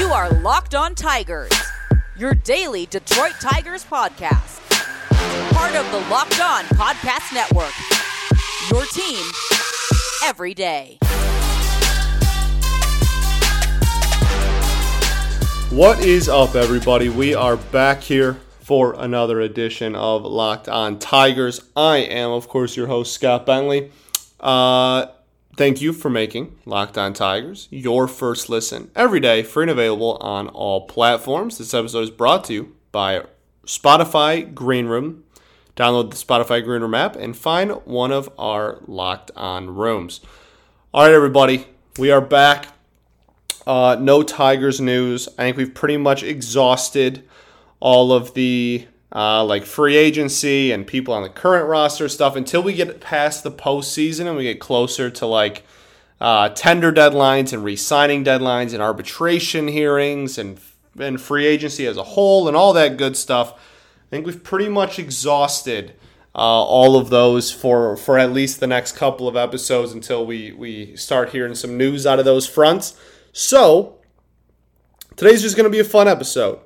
You 0.00 0.14
are 0.14 0.30
Locked 0.30 0.74
On 0.74 0.94
Tigers, 0.94 1.52
your 2.16 2.32
daily 2.32 2.86
Detroit 2.86 3.34
Tigers 3.38 3.84
podcast. 3.84 4.58
Part 5.52 5.76
of 5.76 5.84
the 5.92 5.98
Locked 6.08 6.40
On 6.40 6.64
Podcast 6.64 7.34
Network. 7.34 7.74
Your 8.70 8.86
team 8.86 9.22
every 10.24 10.54
day. 10.54 10.96
What 15.68 16.00
is 16.02 16.30
up, 16.30 16.54
everybody? 16.54 17.10
We 17.10 17.34
are 17.34 17.58
back 17.58 18.00
here 18.00 18.38
for 18.60 18.94
another 18.98 19.42
edition 19.42 19.94
of 19.94 20.22
Locked 20.22 20.70
On 20.70 20.98
Tigers. 20.98 21.60
I 21.76 21.98
am, 21.98 22.30
of 22.30 22.48
course, 22.48 22.74
your 22.74 22.86
host, 22.86 23.12
Scott 23.12 23.44
Bentley. 23.44 23.92
Uh, 24.40 25.08
thank 25.56 25.80
you 25.80 25.92
for 25.92 26.10
making 26.10 26.58
Locked 26.64 26.98
On 26.98 27.12
Tigers 27.12 27.68
your 27.70 28.08
first 28.08 28.48
listen 28.48 28.90
every 28.94 29.20
day, 29.20 29.42
free 29.42 29.64
and 29.64 29.70
available 29.70 30.16
on 30.20 30.48
all 30.48 30.86
platforms. 30.86 31.58
This 31.58 31.74
episode 31.74 32.02
is 32.02 32.10
brought 32.10 32.44
to 32.44 32.52
you 32.52 32.76
by 32.92 33.24
Spotify 33.66 34.52
Green 34.54 34.86
Room. 34.86 35.24
Download 35.76 36.10
the 36.10 36.16
Spotify 36.16 36.62
Green 36.62 36.82
Room 36.82 36.94
app 36.94 37.16
and 37.16 37.36
find 37.36 37.70
one 37.84 38.12
of 38.12 38.30
our 38.38 38.80
Locked 38.86 39.30
On 39.36 39.74
rooms. 39.74 40.20
All 40.92 41.04
right, 41.04 41.14
everybody, 41.14 41.66
we 41.98 42.10
are 42.10 42.20
back. 42.20 42.68
Uh, 43.66 43.96
no 44.00 44.22
Tigers 44.22 44.80
news. 44.80 45.28
I 45.38 45.44
think 45.44 45.56
we've 45.56 45.74
pretty 45.74 45.96
much 45.96 46.22
exhausted 46.22 47.28
all 47.78 48.12
of 48.12 48.34
the 48.34 48.86
uh, 49.12 49.44
like 49.44 49.64
free 49.64 49.96
agency 49.96 50.70
and 50.70 50.86
people 50.86 51.12
on 51.12 51.22
the 51.22 51.28
current 51.28 51.68
roster 51.68 52.08
stuff 52.08 52.36
until 52.36 52.62
we 52.62 52.72
get 52.72 53.00
past 53.00 53.42
the 53.42 53.50
postseason 53.50 54.26
and 54.26 54.36
we 54.36 54.44
get 54.44 54.60
closer 54.60 55.10
to 55.10 55.26
like 55.26 55.64
uh, 56.20 56.50
tender 56.50 56.92
deadlines 56.92 57.52
and 57.52 57.64
re-signing 57.64 58.24
deadlines 58.24 58.72
and 58.72 58.82
arbitration 58.82 59.68
hearings 59.68 60.38
and 60.38 60.60
and 60.98 61.20
free 61.20 61.46
agency 61.46 61.86
as 61.86 61.96
a 61.96 62.02
whole 62.02 62.48
and 62.48 62.56
all 62.56 62.72
that 62.72 62.96
good 62.96 63.16
stuff. 63.16 63.52
I 63.52 64.10
think 64.10 64.26
we've 64.26 64.42
pretty 64.42 64.68
much 64.68 64.98
exhausted 64.98 65.94
uh, 66.34 66.38
all 66.38 66.96
of 66.96 67.10
those 67.10 67.50
for 67.50 67.96
for 67.96 68.18
at 68.18 68.32
least 68.32 68.60
the 68.60 68.66
next 68.66 68.92
couple 68.92 69.26
of 69.26 69.36
episodes 69.36 69.92
until 69.92 70.24
we 70.24 70.52
we 70.52 70.94
start 70.96 71.30
hearing 71.30 71.54
some 71.54 71.76
news 71.76 72.06
out 72.06 72.18
of 72.18 72.24
those 72.24 72.46
fronts. 72.46 72.98
So, 73.32 73.98
today's 75.16 75.42
just 75.42 75.56
going 75.56 75.64
to 75.64 75.70
be 75.70 75.78
a 75.78 75.84
fun 75.84 76.08
episode. 76.08 76.60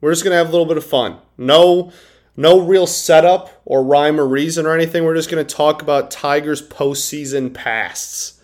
We're 0.00 0.12
just 0.12 0.22
to 0.32 0.36
have 0.36 0.48
a 0.48 0.52
little 0.52 0.66
bit 0.66 0.76
of 0.76 0.84
fun. 0.84 1.18
No 1.36 1.92
no 2.36 2.60
real 2.60 2.86
setup 2.86 3.62
or 3.64 3.82
rhyme 3.82 4.20
or 4.20 4.26
reason 4.26 4.66
or 4.66 4.74
anything. 4.74 5.04
We're 5.04 5.14
just 5.14 5.30
to 5.44 5.54
talk 5.54 5.80
about 5.80 6.10
Tigers 6.10 6.66
postseason 6.66 7.54
pasts. 7.54 8.40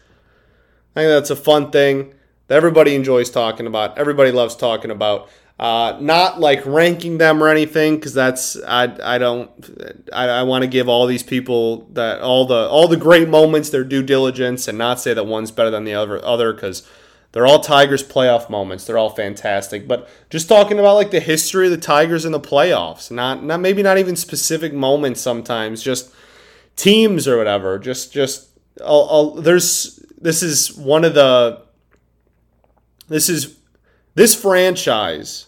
I 0.96 1.00
think 1.00 1.10
that's 1.10 1.30
a 1.30 1.36
fun 1.36 1.70
thing 1.70 2.14
that 2.48 2.56
everybody 2.56 2.94
enjoys 2.94 3.30
talking 3.30 3.66
about. 3.66 3.98
Everybody 3.98 4.30
loves 4.30 4.56
talking 4.56 4.90
about. 4.90 5.28
Uh, 5.58 5.96
not 6.00 6.40
like 6.40 6.64
ranking 6.66 7.18
them 7.18 7.42
or 7.42 7.48
anything 7.48 7.94
because 7.94 8.14
that's 8.14 8.60
I, 8.66 8.96
I 9.02 9.18
don't 9.18 9.48
I, 10.12 10.24
I 10.26 10.42
want 10.42 10.62
to 10.62 10.68
give 10.68 10.88
all 10.88 11.06
these 11.06 11.22
people 11.22 11.86
that 11.92 12.20
all 12.20 12.46
the 12.46 12.68
all 12.68 12.88
the 12.88 12.96
great 12.96 13.28
moments 13.28 13.70
their 13.70 13.84
due 13.84 14.02
diligence 14.02 14.66
and 14.66 14.76
not 14.76 14.98
say 14.98 15.14
that 15.14 15.24
one's 15.24 15.52
better 15.52 15.70
than 15.70 15.84
the 15.84 15.94
other 15.94 16.24
other 16.24 16.52
because 16.52 16.88
they're 17.32 17.46
all 17.46 17.60
Tigers 17.60 18.06
playoff 18.06 18.50
moments. 18.50 18.84
They're 18.84 18.98
all 18.98 19.10
fantastic. 19.10 19.88
But 19.88 20.08
just 20.28 20.48
talking 20.48 20.78
about 20.78 20.96
like 20.96 21.10
the 21.10 21.20
history 21.20 21.66
of 21.66 21.70
the 21.70 21.78
Tigers 21.78 22.24
in 22.24 22.32
the 22.32 22.40
playoffs, 22.40 23.10
not 23.10 23.42
not 23.42 23.60
maybe 23.60 23.82
not 23.82 23.98
even 23.98 24.16
specific 24.16 24.72
moments 24.72 25.20
sometimes, 25.20 25.82
just 25.82 26.14
teams 26.76 27.26
or 27.26 27.38
whatever. 27.38 27.78
Just 27.78 28.12
just 28.12 28.50
I'll, 28.80 29.08
I'll, 29.10 29.30
there's 29.30 30.04
this 30.20 30.42
is 30.42 30.74
one 30.74 31.04
of 31.04 31.14
the 31.14 31.62
this 33.08 33.28
is 33.28 33.58
this 34.14 34.34
franchise 34.34 35.46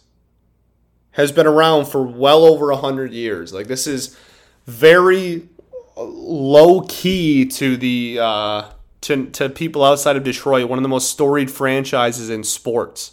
has 1.12 1.32
been 1.32 1.46
around 1.46 1.86
for 1.86 2.02
well 2.02 2.44
over 2.44 2.70
a 2.70 2.76
hundred 2.76 3.12
years. 3.12 3.52
Like 3.52 3.66
this 3.66 3.86
is 3.86 4.18
very 4.66 5.48
low 5.96 6.80
key 6.88 7.44
to 7.46 7.76
the 7.76 8.18
uh, 8.20 8.70
to, 9.04 9.26
to 9.26 9.50
people 9.50 9.84
outside 9.84 10.16
of 10.16 10.24
Detroit, 10.24 10.68
one 10.68 10.78
of 10.78 10.82
the 10.82 10.88
most 10.88 11.10
storied 11.10 11.50
franchises 11.50 12.30
in 12.30 12.42
sports. 12.42 13.12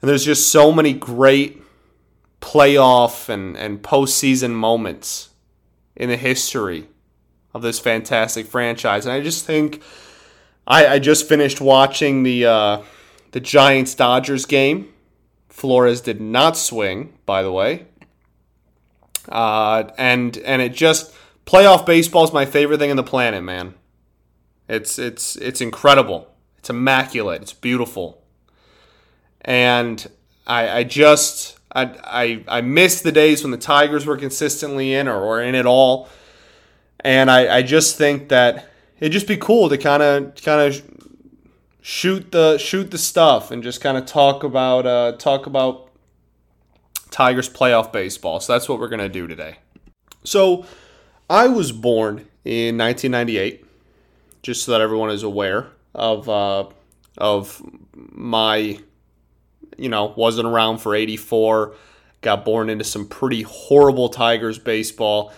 And 0.00 0.08
there's 0.08 0.24
just 0.24 0.52
so 0.52 0.70
many 0.70 0.92
great 0.92 1.60
playoff 2.40 3.28
and, 3.28 3.56
and 3.56 3.82
postseason 3.82 4.52
moments 4.52 5.30
in 5.96 6.08
the 6.08 6.16
history 6.16 6.86
of 7.52 7.62
this 7.62 7.80
fantastic 7.80 8.46
franchise. 8.46 9.04
And 9.04 9.12
I 9.12 9.20
just 9.20 9.44
think 9.44 9.82
I, 10.64 10.86
I 10.86 10.98
just 11.00 11.28
finished 11.28 11.60
watching 11.60 12.22
the 12.22 12.46
uh, 12.46 12.82
the 13.32 13.40
Giants 13.40 13.96
Dodgers 13.96 14.46
game. 14.46 14.92
Flores 15.48 16.00
did 16.00 16.20
not 16.20 16.56
swing, 16.56 17.18
by 17.26 17.42
the 17.42 17.50
way. 17.50 17.86
Uh, 19.28 19.90
and 19.98 20.38
and 20.38 20.62
it 20.62 20.72
just 20.72 21.12
playoff 21.46 21.84
baseball 21.84 22.22
is 22.22 22.32
my 22.32 22.46
favorite 22.46 22.78
thing 22.78 22.90
in 22.90 22.96
the 22.96 23.02
planet, 23.02 23.42
man. 23.42 23.74
It's 24.68 24.98
it's 24.98 25.36
it's 25.36 25.60
incredible. 25.60 26.28
It's 26.58 26.70
immaculate. 26.70 27.42
It's 27.42 27.54
beautiful. 27.54 28.22
And 29.40 30.06
I 30.46 30.68
I 30.78 30.84
just 30.84 31.58
I 31.74 31.84
I, 32.04 32.58
I 32.58 32.60
miss 32.60 33.00
the 33.00 33.12
days 33.12 33.42
when 33.42 33.50
the 33.50 33.58
Tigers 33.58 34.04
were 34.04 34.16
consistently 34.16 34.94
in 34.94 35.08
or, 35.08 35.20
or 35.20 35.42
in 35.42 35.54
it 35.54 35.66
all. 35.66 36.08
And 37.00 37.30
I, 37.30 37.58
I 37.58 37.62
just 37.62 37.96
think 37.96 38.28
that 38.28 38.68
it'd 39.00 39.12
just 39.12 39.28
be 39.28 39.36
cool 39.36 39.68
to 39.68 39.78
kind 39.78 40.02
of 40.02 40.34
kind 40.42 40.60
of 40.60 40.82
shoot 41.80 42.32
the 42.32 42.58
shoot 42.58 42.90
the 42.90 42.98
stuff 42.98 43.50
and 43.50 43.62
just 43.62 43.80
kind 43.80 43.96
of 43.96 44.04
talk 44.04 44.44
about 44.44 44.86
uh, 44.86 45.12
talk 45.12 45.46
about 45.46 45.90
Tigers 47.10 47.48
playoff 47.48 47.90
baseball. 47.92 48.40
So 48.40 48.52
that's 48.52 48.68
what 48.68 48.78
we're 48.78 48.88
gonna 48.88 49.08
do 49.08 49.26
today. 49.26 49.58
So 50.24 50.66
I 51.30 51.48
was 51.48 51.72
born 51.72 52.26
in 52.44 52.76
1998 52.76 53.64
just 54.42 54.64
so 54.64 54.72
that 54.72 54.80
everyone 54.80 55.10
is 55.10 55.22
aware 55.22 55.68
of 55.94 56.28
uh, 56.28 56.66
of 57.16 57.62
my, 57.94 58.78
you 59.76 59.88
know, 59.88 60.12
wasn't 60.16 60.46
around 60.46 60.78
for 60.78 60.94
'84. 60.94 61.74
Got 62.20 62.44
born 62.44 62.68
into 62.68 62.84
some 62.84 63.06
pretty 63.06 63.42
horrible 63.42 64.08
Tigers 64.08 64.58
baseball. 64.58 65.32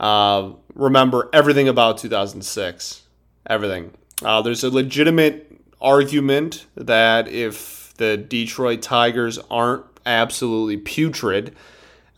Uh, 0.00 0.52
remember 0.74 1.28
everything 1.32 1.68
about 1.68 1.98
2006. 1.98 3.02
Everything. 3.46 3.92
Uh, 4.24 4.40
there's 4.40 4.64
a 4.64 4.70
legitimate 4.70 5.60
argument 5.80 6.66
that 6.74 7.28
if 7.28 7.92
the 7.96 8.16
Detroit 8.16 8.82
Tigers 8.82 9.38
aren't 9.50 9.84
absolutely 10.06 10.76
putrid 10.76 11.54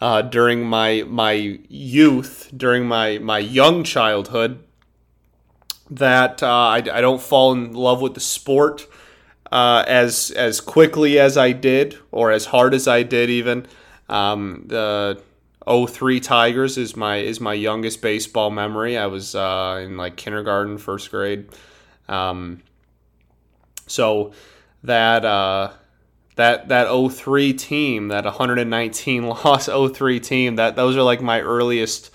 uh, 0.01 0.23
during 0.23 0.65
my 0.65 1.05
my 1.07 1.33
youth, 1.33 2.51
during 2.57 2.87
my 2.87 3.19
my 3.19 3.39
young 3.39 3.85
childhood, 3.85 4.63
that 5.91 6.43
uh, 6.43 6.47
I, 6.47 6.77
I, 6.77 7.01
don't 7.01 7.21
fall 7.21 7.53
in 7.53 7.73
love 7.73 8.01
with 8.01 8.15
the 8.15 8.21
sport 8.21 8.87
uh, 9.53 9.85
as 9.87 10.31
as 10.31 10.61
quickly 10.61 11.19
as 11.19 11.37
I 11.37 11.53
did, 11.53 11.99
or 12.11 12.31
as 12.31 12.47
hard 12.47 12.75
as 12.75 12.89
I 12.89 13.03
did. 13.03 13.31
Even 13.31 13.67
um, 14.09 14.65
the 14.67 15.21
03 15.67 16.21
Tigers 16.21 16.79
is 16.79 16.97
my 16.97 17.19
is 17.19 17.41
my 17.41 17.55
youngest 17.55 18.03
baseball 18.03 18.51
memory. 18.51 18.97
I 18.97 19.07
was 19.07 19.35
uh, 19.35 19.83
in 19.85 19.97
like 19.97 20.17
kindergarten, 20.17 20.79
first 20.79 21.11
grade. 21.11 21.49
Um, 22.09 22.63
so 23.87 24.33
that 24.83 25.25
uh, 25.25 25.73
that 26.37 26.69
that 26.69 26.89
03 27.13 27.53
team, 27.55 28.09
that 28.09 28.25
119 28.25 29.27
loss 29.29 29.69
03 29.69 30.21
team, 30.21 30.57
that 30.57 30.77
those 30.77 30.97
are 30.97 31.03
like 31.03 31.23
my 31.23 31.41
earliest 31.41 32.11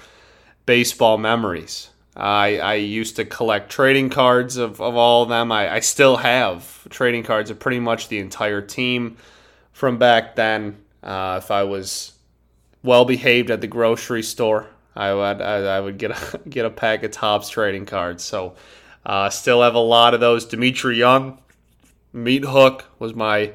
baseball 0.66 1.18
memories. 1.18 1.90
I, 2.20 2.58
I 2.58 2.74
used 2.74 3.16
to 3.16 3.24
collect 3.24 3.72
trading 3.72 4.10
cards 4.10 4.58
of, 4.58 4.82
of 4.82 4.96
all 4.98 5.24
of 5.24 5.30
them. 5.30 5.54
I, 5.54 5.76
I 5.76 5.80
still 5.80 6.18
have 6.18 6.86
trading 6.90 7.24
cards 7.24 7.50
of 7.50 7.60
pretty 7.60 7.80
much 7.80 8.10
the 8.10 8.20
entire 8.20 8.62
team 8.62 9.16
from 9.72 9.98
back 9.98 10.36
then. 10.36 10.78
Uh, 11.02 11.40
if 11.42 11.50
I 11.50 11.64
was 11.64 12.12
well 12.84 13.06
behaved 13.06 13.50
at 13.50 13.62
the 13.62 13.68
grocery 13.68 14.22
store, 14.22 14.68
I 14.98 15.14
would 15.14 15.42
I, 15.42 15.78
I, 15.78 15.80
would 15.80 15.98
get 15.98 16.12
a, 16.12 16.38
get 16.50 16.66
a 16.66 16.70
pack 16.70 17.04
of 17.04 17.12
Topps 17.12 17.50
trading 17.50 17.86
cards. 17.86 18.22
So 18.26 18.56
uh, 19.06 19.30
still 19.30 19.62
have 19.62 19.76
a 19.76 19.80
lot 19.80 20.14
of 20.14 20.20
those. 20.20 20.46
Dmitri 20.46 20.98
Young, 20.98 21.40
Meat 22.12 22.44
Hook 22.44 22.84
was 23.00 23.16
my 23.16 23.54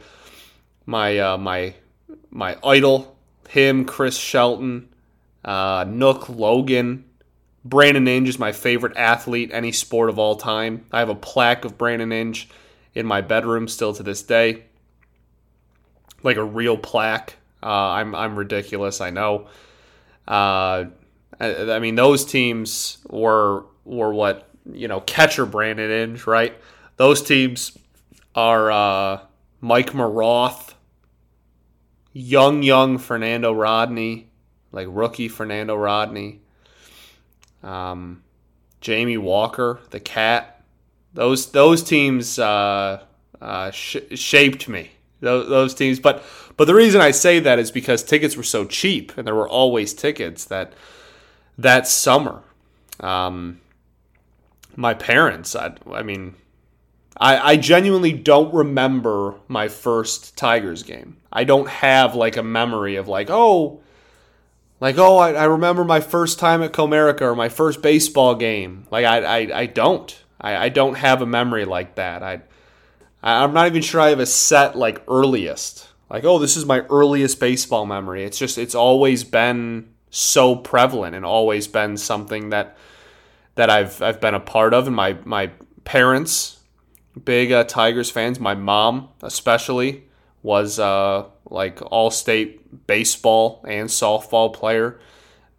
my 0.86 1.18
uh, 1.18 1.36
my 1.36 1.74
my 2.30 2.56
idol. 2.64 3.14
Him, 3.50 3.84
Chris 3.84 4.16
Shelton, 4.16 4.88
uh, 5.44 5.84
Nook 5.86 6.30
Logan. 6.30 7.04
Brandon 7.64 8.06
Inge 8.06 8.28
is 8.28 8.38
my 8.38 8.52
favorite 8.52 8.96
athlete, 8.96 9.50
any 9.52 9.72
sport 9.72 10.10
of 10.10 10.18
all 10.18 10.36
time. 10.36 10.84
I 10.92 10.98
have 10.98 11.08
a 11.08 11.14
plaque 11.14 11.64
of 11.64 11.78
Brandon 11.78 12.12
Inge 12.12 12.48
in 12.94 13.06
my 13.06 13.22
bedroom 13.22 13.68
still 13.68 13.94
to 13.94 14.02
this 14.02 14.22
day, 14.22 14.64
like 16.22 16.36
a 16.36 16.44
real 16.44 16.76
plaque. 16.76 17.36
Uh, 17.62 17.66
I'm 17.66 18.14
I'm 18.14 18.36
ridiculous, 18.36 19.00
I 19.00 19.10
know. 19.10 19.46
Uh, 20.28 20.86
I, 21.40 21.72
I, 21.72 21.78
mean, 21.78 21.94
those 21.94 22.24
teams 22.24 22.98
were 23.08 23.64
were 23.84 24.12
what 24.12 24.48
you 24.70 24.86
know 24.86 25.00
catcher 25.00 25.46
Brandon 25.46 25.90
Inge, 25.90 26.26
right? 26.26 26.54
Those 26.96 27.22
teams 27.22 27.76
are 28.34 28.70
uh, 28.70 29.20
Mike 29.60 29.94
Maroth, 29.94 30.74
young, 32.12 32.62
young 32.62 32.98
Fernando 32.98 33.52
Rodney, 33.52 34.28
like 34.70 34.86
rookie 34.90 35.28
Fernando 35.28 35.74
Rodney, 35.74 36.40
um, 37.64 38.22
Jamie 38.80 39.18
Walker, 39.18 39.80
the 39.90 40.00
cat. 40.00 40.62
Those 41.14 41.50
those 41.52 41.82
teams 41.82 42.38
uh, 42.38 43.02
uh, 43.40 43.70
sh- 43.70 43.96
shaped 44.14 44.68
me. 44.68 44.90
Those, 45.20 45.48
those 45.48 45.74
teams, 45.74 46.00
but 46.00 46.22
but 46.56 46.66
the 46.66 46.74
reason 46.74 47.00
I 47.00 47.10
say 47.10 47.40
that 47.40 47.58
is 47.58 47.70
because 47.70 48.02
tickets 48.02 48.36
were 48.36 48.42
so 48.42 48.64
cheap, 48.64 49.16
and 49.16 49.26
there 49.26 49.34
were 49.34 49.48
always 49.48 49.94
tickets 49.94 50.44
that 50.46 50.72
that 51.58 51.86
summer. 51.88 52.42
Um, 53.00 53.60
my 54.76 54.94
parents, 54.94 55.54
I, 55.56 55.74
I 55.90 56.02
mean, 56.02 56.34
I, 57.16 57.52
I 57.52 57.56
genuinely 57.56 58.12
don't 58.12 58.52
remember 58.52 59.36
my 59.48 59.68
first 59.68 60.36
Tigers 60.36 60.82
game. 60.82 61.16
I 61.32 61.44
don't 61.44 61.68
have 61.68 62.14
like 62.14 62.36
a 62.36 62.42
memory 62.42 62.96
of 62.96 63.08
like, 63.08 63.30
oh, 63.30 63.80
like 64.80 64.98
oh, 64.98 65.18
I, 65.18 65.32
I 65.32 65.44
remember 65.44 65.84
my 65.84 66.00
first 66.00 66.38
time 66.38 66.62
at 66.62 66.72
Comerica 66.72 67.22
or 67.22 67.36
my 67.36 67.48
first 67.48 67.82
baseball 67.82 68.34
game. 68.34 68.86
Like 68.90 69.04
I, 69.04 69.18
I, 69.18 69.60
I 69.60 69.66
don't. 69.66 70.22
I, 70.40 70.56
I 70.56 70.68
don't 70.68 70.96
have 70.96 71.22
a 71.22 71.26
memory 71.26 71.64
like 71.64 71.94
that. 71.94 72.22
I, 72.22 72.42
I'm 73.22 73.54
not 73.54 73.66
even 73.66 73.82
sure 73.82 74.00
I 74.00 74.10
have 74.10 74.20
a 74.20 74.26
set 74.26 74.76
like 74.76 75.02
earliest. 75.08 75.88
Like 76.10 76.24
oh, 76.24 76.38
this 76.38 76.56
is 76.56 76.66
my 76.66 76.80
earliest 76.90 77.40
baseball 77.40 77.86
memory. 77.86 78.24
It's 78.24 78.38
just 78.38 78.58
it's 78.58 78.74
always 78.74 79.24
been 79.24 79.88
so 80.10 80.54
prevalent 80.54 81.16
and 81.16 81.24
always 81.24 81.66
been 81.66 81.96
something 81.96 82.50
that 82.50 82.76
that 83.54 83.70
I've 83.70 84.02
I've 84.02 84.20
been 84.20 84.34
a 84.34 84.40
part 84.40 84.74
of, 84.74 84.86
and 84.86 84.96
my 84.96 85.16
my 85.24 85.50
parents 85.84 86.54
big 87.22 87.52
uh, 87.52 87.64
Tigers 87.64 88.10
fans. 88.10 88.40
My 88.40 88.54
mom, 88.54 89.08
especially, 89.22 90.04
was 90.44 90.78
uh, 90.78 91.24
like 91.46 91.80
all 91.90 92.10
state 92.10 92.86
baseball 92.86 93.64
and 93.66 93.88
softball 93.88 94.52
player 94.52 95.00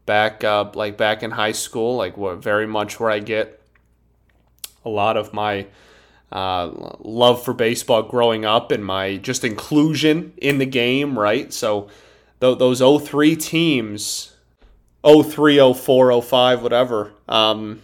back 0.06 0.44
uh, 0.44 0.70
like 0.76 0.96
back 0.96 1.24
in 1.24 1.32
high 1.32 1.52
school. 1.52 1.98
Like 1.98 2.16
what 2.16 2.38
very 2.38 2.68
much 2.68 3.00
where 3.00 3.10
I 3.10 3.20
get 3.20 3.62
a 4.86 4.90
lot 4.90 5.18
of 5.18 5.34
my 5.34 5.66
uh, 6.32 6.70
love 7.00 7.44
for 7.44 7.54
baseball 7.54 8.04
growing 8.04 8.46
up 8.46 8.72
and 8.72 8.86
my 8.86 9.18
just 9.18 9.44
inclusion 9.44 10.34
in 10.38 10.60
the 10.60 10.66
game. 10.66 11.18
Right, 11.18 11.52
so 11.52 11.90
th- 12.40 12.60
those 12.60 12.80
03 12.80 13.36
teams. 13.36 14.32
03, 15.04 15.74
04, 15.74 16.22
05, 16.24 16.64
whatever. 16.64 17.14
Um, 17.30 17.84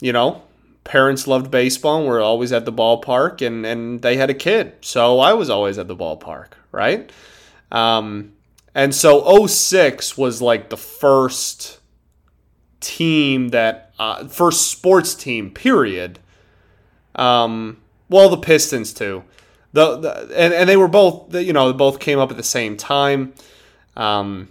you 0.00 0.10
know, 0.10 0.42
parents 0.86 1.26
loved 1.26 1.50
baseball 1.50 1.98
and 1.98 2.06
were 2.06 2.20
always 2.20 2.52
at 2.52 2.64
the 2.64 2.72
ballpark 2.72 3.44
and, 3.44 3.66
and 3.66 4.00
they 4.02 4.16
had 4.16 4.30
a 4.30 4.34
kid. 4.34 4.72
So 4.80 5.18
I 5.18 5.34
was 5.34 5.50
always 5.50 5.78
at 5.78 5.88
the 5.88 5.96
ballpark, 5.96 6.52
right? 6.72 7.10
Um, 7.70 8.32
and 8.74 8.94
so 8.94 9.46
06 9.46 10.16
was 10.16 10.40
like 10.40 10.70
the 10.70 10.76
first 10.76 11.80
team 12.80 13.48
that, 13.48 13.92
uh, 13.98 14.28
first 14.28 14.70
sports 14.70 15.14
team, 15.14 15.50
period. 15.50 16.20
Um, 17.14 17.78
well, 18.08 18.28
the 18.28 18.36
Pistons 18.36 18.92
too. 18.94 19.24
The, 19.72 19.96
the 19.96 20.34
and, 20.36 20.54
and 20.54 20.68
they 20.68 20.76
were 20.76 20.88
both, 20.88 21.34
you 21.34 21.52
know, 21.52 21.72
both 21.72 21.98
came 21.98 22.18
up 22.18 22.30
at 22.30 22.36
the 22.36 22.42
same 22.42 22.76
time. 22.76 23.34
Um, 23.96 24.48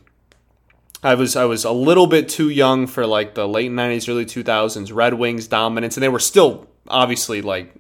I 1.06 1.14
was 1.14 1.36
I 1.36 1.46
was 1.46 1.66
a 1.66 1.72
little 1.72 2.08
bit 2.08 2.28
too 2.28 2.50
young 2.50 2.88
for 2.88 3.06
like 3.06 3.36
the 3.36 3.48
late 3.48 3.70
'90s, 3.70 4.10
early 4.10 4.26
2000s 4.26 4.92
Red 4.92 5.14
Wings 5.14 5.48
dominance, 5.48 5.96
and 5.96 6.04
they 6.04 6.10
were 6.10 6.20
still 6.20 6.68
obviously 6.88 7.44
like 7.44 7.76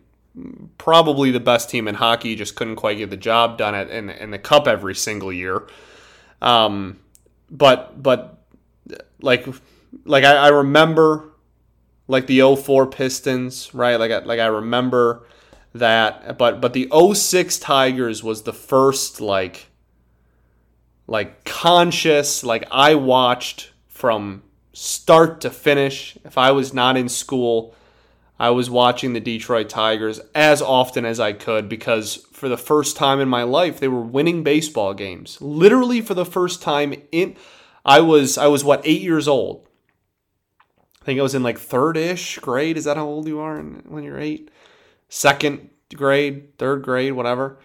probably 0.77 1.31
the 1.31 1.39
best 1.39 1.67
team 1.71 1.87
in 1.87 1.95
hockey. 1.95 2.35
Just 2.35 2.55
couldn't 2.55 2.75
quite 2.75 2.99
get 2.99 3.09
the 3.09 3.17
job 3.17 3.57
done 3.57 3.73
at 3.73 3.89
in, 3.89 4.11
in 4.11 4.29
the 4.29 4.37
cup 4.37 4.67
every 4.67 4.93
single 4.93 5.33
year. 5.33 5.67
Um, 6.39 6.99
but 7.49 8.01
but 8.01 8.43
like 9.21 9.47
like 10.03 10.23
I, 10.23 10.35
I 10.35 10.47
remember 10.49 11.31
like 12.07 12.27
the 12.27 12.55
04 12.55 12.85
Pistons, 12.85 13.73
right? 13.73 13.95
Like 13.95 14.11
I, 14.11 14.19
like 14.19 14.39
I 14.39 14.45
remember 14.45 15.25
that, 15.73 16.37
but 16.37 16.61
but 16.61 16.73
the 16.73 16.87
06 16.93 17.57
Tigers 17.57 18.23
was 18.23 18.43
the 18.43 18.53
first 18.53 19.19
like 19.19 19.71
like 21.07 21.43
conscious, 21.45 22.43
like 22.43 22.65
I 22.71 22.95
watched 22.95 23.71
from 23.87 24.43
start 24.73 25.41
to 25.41 25.49
finish. 25.49 26.17
If 26.25 26.37
I 26.37 26.51
was 26.51 26.73
not 26.73 26.97
in 26.97 27.09
school, 27.09 27.75
I 28.37 28.49
was 28.49 28.69
watching 28.69 29.13
the 29.13 29.19
Detroit 29.19 29.69
Tigers 29.69 30.19
as 30.33 30.61
often 30.61 31.05
as 31.05 31.19
I 31.19 31.31
could 31.33 31.69
because 31.69 32.27
for 32.33 32.49
the 32.49 32.57
first 32.57 32.97
time 32.97 33.21
in 33.21 33.29
my 33.29 33.43
life 33.43 33.79
they 33.79 33.87
were 33.87 34.01
winning 34.01 34.43
baseball 34.43 34.93
games. 34.93 35.39
Literally 35.41 36.01
for 36.01 36.13
the 36.13 36.25
first 36.25 36.61
time 36.61 36.93
in 37.11 37.35
I 37.85 38.01
was 38.01 38.37
I 38.37 38.47
was 38.47 38.63
what 38.63 38.81
8 38.83 39.01
years 39.01 39.27
old. 39.27 39.67
I 41.01 41.05
think 41.05 41.19
I 41.19 41.23
was 41.23 41.35
in 41.35 41.43
like 41.43 41.59
3rd-ish 41.59 42.39
grade. 42.39 42.77
Is 42.77 42.85
that 42.85 42.97
how 42.97 43.05
old 43.05 43.27
you 43.27 43.39
are 43.39 43.61
when 43.61 44.03
you're 44.03 44.19
8? 44.19 44.49
Second 45.07 45.69
grade, 45.93 46.57
3rd 46.57 46.81
grade, 46.81 47.13
whatever. 47.13 47.57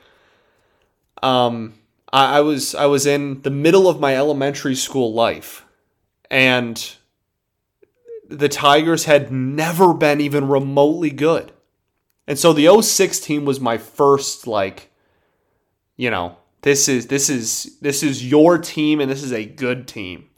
Um 1.22 1.74
I, 2.12 2.38
I 2.38 2.40
was 2.40 2.74
I 2.74 2.86
was 2.86 3.06
in 3.06 3.42
the 3.42 3.50
middle 3.50 3.88
of 3.88 4.00
my 4.00 4.16
elementary 4.16 4.74
school 4.74 5.12
life, 5.12 5.64
and 6.30 6.96
the 8.28 8.48
Tigers 8.48 9.04
had 9.04 9.32
never 9.32 9.92
been 9.92 10.20
even 10.20 10.48
remotely 10.48 11.10
good. 11.10 11.52
And 12.26 12.38
so 12.38 12.52
the 12.52 12.80
06 12.80 13.18
team 13.20 13.44
was 13.44 13.58
my 13.58 13.76
first 13.76 14.46
like 14.46 14.90
you 15.96 16.10
know, 16.10 16.36
this 16.62 16.88
is 16.88 17.08
this 17.08 17.28
is 17.28 17.76
this 17.82 18.02
is 18.02 18.28
your 18.28 18.56
team 18.56 19.00
and 19.00 19.10
this 19.10 19.22
is 19.22 19.32
a 19.32 19.44
good 19.44 19.86
team. 19.86 20.30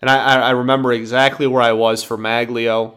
And 0.00 0.10
I, 0.10 0.40
I 0.40 0.50
remember 0.50 0.92
exactly 0.92 1.46
where 1.46 1.62
I 1.62 1.72
was 1.72 2.02
for 2.02 2.18
Magglio. 2.18 2.94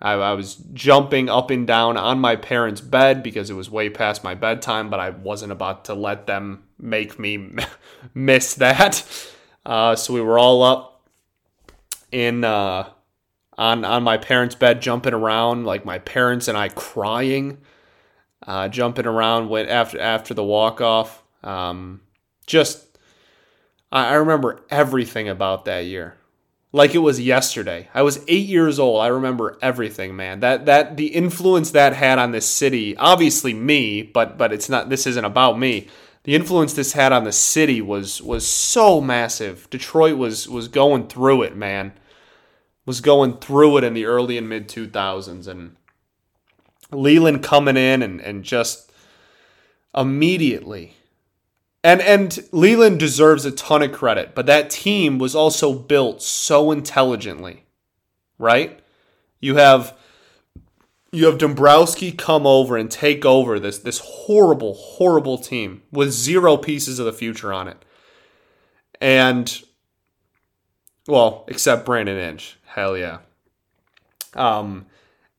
I, 0.00 0.12
I, 0.12 0.32
was 0.32 0.56
jumping 0.74 1.30
up 1.30 1.50
and 1.50 1.66
down 1.66 1.96
on 1.96 2.18
my 2.18 2.36
parents' 2.36 2.80
bed 2.80 3.22
because 3.22 3.48
it 3.48 3.54
was 3.54 3.70
way 3.70 3.88
past 3.88 4.22
my 4.22 4.34
bedtime, 4.34 4.90
but 4.90 5.00
I 5.00 5.10
wasn't 5.10 5.52
about 5.52 5.86
to 5.86 5.94
let 5.94 6.26
them 6.26 6.64
make 6.78 7.18
me 7.18 7.54
miss 8.14 8.54
that. 8.54 9.04
Uh, 9.64 9.96
so 9.96 10.12
we 10.12 10.20
were 10.20 10.38
all 10.38 10.62
up 10.62 11.08
in 12.12 12.44
uh, 12.44 12.90
on 13.56 13.84
on 13.84 14.02
my 14.02 14.18
parents' 14.18 14.54
bed, 14.54 14.82
jumping 14.82 15.14
around, 15.14 15.64
like 15.64 15.84
my 15.84 15.98
parents 15.98 16.46
and 16.46 16.58
I 16.58 16.68
crying, 16.68 17.58
uh, 18.46 18.68
jumping 18.68 19.06
around 19.06 19.48
when 19.48 19.66
after 19.66 19.98
after 19.98 20.34
the 20.34 20.44
walk 20.44 20.80
off. 20.80 21.22
Um, 21.42 22.02
just 22.46 22.98
I, 23.90 24.10
I 24.10 24.14
remember 24.14 24.60
everything 24.68 25.28
about 25.28 25.64
that 25.64 25.86
year 25.86 26.16
like 26.76 26.94
it 26.94 26.98
was 26.98 27.18
yesterday. 27.18 27.88
I 27.94 28.02
was 28.02 28.22
eight 28.28 28.46
years 28.46 28.78
old. 28.78 29.00
I 29.00 29.06
remember 29.06 29.56
everything, 29.62 30.14
man. 30.14 30.40
That 30.40 30.66
that 30.66 30.98
the 30.98 31.06
influence 31.06 31.70
that 31.70 31.94
had 31.94 32.18
on 32.18 32.32
this 32.32 32.46
city, 32.46 32.94
obviously 32.98 33.54
me, 33.54 34.02
but 34.02 34.36
but 34.36 34.52
it's 34.52 34.68
not. 34.68 34.90
This 34.90 35.06
isn't 35.06 35.24
about 35.24 35.58
me. 35.58 35.88
The 36.24 36.34
influence 36.34 36.74
this 36.74 36.92
had 36.92 37.14
on 37.14 37.24
the 37.24 37.32
city 37.32 37.80
was 37.80 38.20
was 38.20 38.46
so 38.46 39.00
massive. 39.00 39.70
Detroit 39.70 40.18
was 40.18 40.50
was 40.50 40.68
going 40.68 41.08
through 41.08 41.44
it, 41.44 41.56
man. 41.56 41.94
Was 42.84 43.00
going 43.00 43.38
through 43.38 43.78
it 43.78 43.84
in 43.84 43.94
the 43.94 44.04
early 44.04 44.36
and 44.36 44.46
mid 44.46 44.68
two 44.68 44.86
thousands, 44.86 45.48
and 45.48 45.76
Leyland 46.92 47.42
coming 47.42 47.78
in 47.78 48.02
and 48.02 48.20
and 48.20 48.44
just 48.44 48.92
immediately 49.96 50.95
and 51.86 52.00
and 52.02 52.48
Leyland 52.50 52.98
deserves 52.98 53.44
a 53.44 53.52
ton 53.52 53.80
of 53.80 53.92
credit, 53.92 54.34
but 54.34 54.46
that 54.46 54.70
team 54.70 55.18
was 55.18 55.36
also 55.36 55.72
built 55.72 56.20
so 56.20 56.72
intelligently, 56.72 57.62
right? 58.38 58.80
You 59.38 59.54
have 59.54 59.96
you 61.12 61.26
have 61.26 61.38
Dombrowski 61.38 62.10
come 62.10 62.44
over 62.44 62.76
and 62.76 62.90
take 62.90 63.24
over 63.24 63.60
this 63.60 63.78
this 63.78 64.00
horrible, 64.00 64.74
horrible 64.74 65.38
team 65.38 65.82
with 65.92 66.10
zero 66.10 66.56
pieces 66.56 66.98
of 66.98 67.06
the 67.06 67.12
future 67.12 67.52
on 67.52 67.68
it. 67.68 67.84
And 69.00 69.62
well, 71.06 71.44
except 71.46 71.86
Brandon 71.86 72.18
Inge. 72.18 72.58
Hell 72.66 72.96
yeah. 72.96 73.18
Um 74.34 74.86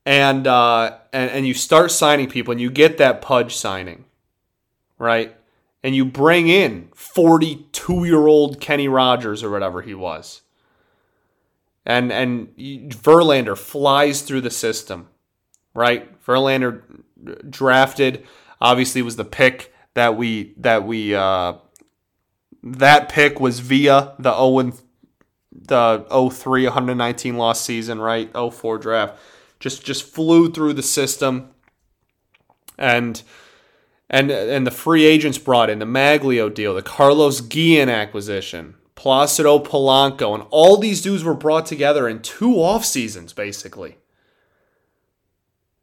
and 0.06 0.46
uh 0.46 0.96
and, 1.12 1.30
and 1.30 1.46
you 1.46 1.52
start 1.52 1.90
signing 1.90 2.30
people 2.30 2.52
and 2.52 2.60
you 2.60 2.70
get 2.70 2.96
that 2.96 3.20
Pudge 3.20 3.54
signing, 3.54 4.06
right? 4.98 5.37
And 5.88 5.96
you 5.96 6.04
bring 6.04 6.48
in 6.48 6.90
42 6.94 8.04
year 8.04 8.26
old 8.26 8.60
Kenny 8.60 8.88
Rogers 8.88 9.42
or 9.42 9.48
whatever 9.48 9.80
he 9.80 9.94
was. 9.94 10.42
And 11.86 12.12
and 12.12 12.54
Verlander 12.58 13.56
flies 13.56 14.20
through 14.20 14.42
the 14.42 14.50
system, 14.50 15.08
right? 15.72 16.22
Verlander 16.22 16.82
drafted 17.48 18.26
obviously 18.60 19.00
was 19.00 19.16
the 19.16 19.24
pick 19.24 19.72
that 19.94 20.14
we 20.14 20.52
that 20.58 20.84
we 20.84 21.14
uh, 21.14 21.54
that 22.62 23.08
pick 23.08 23.40
was 23.40 23.60
via 23.60 24.12
the 24.18 24.34
0 24.34 24.74
the 25.50 26.30
03 26.30 26.64
119 26.64 27.38
loss 27.38 27.62
season, 27.62 27.98
right? 27.98 28.30
04 28.34 28.76
draft. 28.76 29.18
Just 29.58 29.86
just 29.86 30.04
flew 30.04 30.50
through 30.50 30.74
the 30.74 30.82
system 30.82 31.48
and 32.76 33.22
And 34.10 34.30
and 34.30 34.66
the 34.66 34.70
free 34.70 35.04
agents 35.04 35.38
brought 35.38 35.68
in 35.68 35.80
the 35.80 35.84
Magglio 35.84 36.52
deal, 36.52 36.74
the 36.74 36.82
Carlos 36.82 37.40
Guillen 37.42 37.90
acquisition, 37.90 38.74
Placido 38.96 39.58
Polanco, 39.58 40.34
and 40.34 40.44
all 40.50 40.78
these 40.78 41.02
dudes 41.02 41.22
were 41.22 41.34
brought 41.34 41.66
together 41.66 42.08
in 42.08 42.22
two 42.22 42.54
off 42.54 42.84
seasons, 42.84 43.32
basically. 43.32 43.98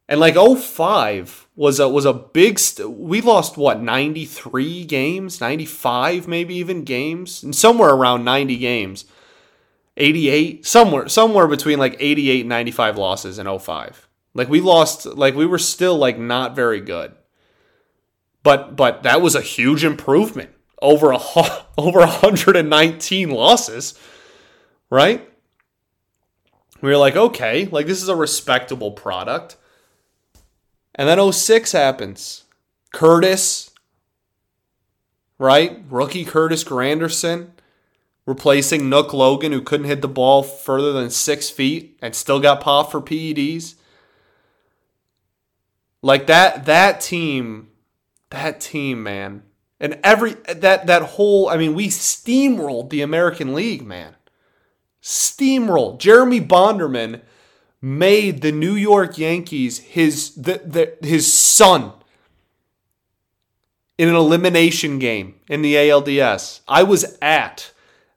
And 0.08 0.20
like 0.20 0.34
05 0.34 1.48
was 1.56 1.80
a 1.80 1.88
was 1.88 2.04
a 2.04 2.12
big 2.12 2.58
st- 2.58 2.90
we 2.90 3.20
lost 3.20 3.56
what 3.56 3.80
93 3.80 4.84
games, 4.84 5.40
95 5.40 6.28
maybe 6.28 6.54
even 6.56 6.84
games, 6.84 7.42
and 7.42 7.54
somewhere 7.54 7.90
around 7.90 8.24
90 8.24 8.56
games. 8.58 9.04
88 9.96 10.66
somewhere 10.66 11.08
somewhere 11.08 11.46
between 11.46 11.78
like 11.78 11.96
88 11.98 12.40
and 12.40 12.48
95 12.50 12.98
losses 12.98 13.38
in 13.38 13.58
05. 13.58 14.08
Like 14.34 14.48
we 14.48 14.60
lost 14.60 15.06
like 15.06 15.34
we 15.34 15.46
were 15.46 15.58
still 15.58 15.96
like 15.96 16.18
not 16.18 16.54
very 16.54 16.80
good. 16.80 17.14
But 18.46 18.76
but 18.76 19.02
that 19.02 19.20
was 19.20 19.34
a 19.34 19.40
huge 19.40 19.84
improvement 19.84 20.50
over 20.80 21.10
a 21.10 21.18
over 21.76 21.98
119 21.98 23.28
losses, 23.28 23.98
right? 24.88 25.28
We 26.80 26.90
were 26.90 26.96
like, 26.96 27.16
okay, 27.16 27.66
like 27.66 27.86
this 27.86 28.00
is 28.00 28.08
a 28.08 28.14
respectable 28.14 28.92
product. 28.92 29.56
And 30.94 31.08
then 31.08 31.32
06 31.32 31.72
happens. 31.72 32.44
Curtis, 32.92 33.72
right? 35.40 35.82
Rookie 35.90 36.24
Curtis 36.24 36.62
Granderson 36.62 37.48
replacing 38.26 38.88
Nook 38.88 39.12
Logan, 39.12 39.50
who 39.50 39.60
couldn't 39.60 39.86
hit 39.86 40.02
the 40.02 40.08
ball 40.08 40.44
further 40.44 40.92
than 40.92 41.10
six 41.10 41.50
feet 41.50 41.98
and 42.00 42.14
still 42.14 42.38
got 42.38 42.60
popped 42.60 42.92
for 42.92 43.00
PEDs. 43.00 43.74
Like 46.00 46.28
that, 46.28 46.66
that 46.66 47.00
team, 47.00 47.70
that 48.30 48.60
team, 48.60 49.02
man, 49.02 49.42
and 49.78 49.98
every 50.02 50.32
that 50.48 50.86
that 50.86 51.02
whole. 51.02 51.48
I 51.48 51.56
mean, 51.56 51.74
we 51.74 51.88
steamrolled 51.88 52.90
the 52.90 53.02
American 53.02 53.54
League, 53.54 53.86
man. 53.86 54.16
Steamrolled. 55.02 55.98
Jeremy 55.98 56.40
Bonderman 56.40 57.20
made 57.80 58.40
the 58.40 58.52
New 58.52 58.74
York 58.74 59.18
Yankees 59.18 59.78
his 59.78 60.34
the, 60.34 60.60
the 60.64 61.06
his 61.06 61.32
son 61.32 61.92
in 63.98 64.08
an 64.08 64.14
elimination 64.14 64.98
game 64.98 65.36
in 65.48 65.62
the 65.62 65.74
ALDS. 65.74 66.60
I 66.68 66.82
was 66.82 67.16
at 67.22 67.72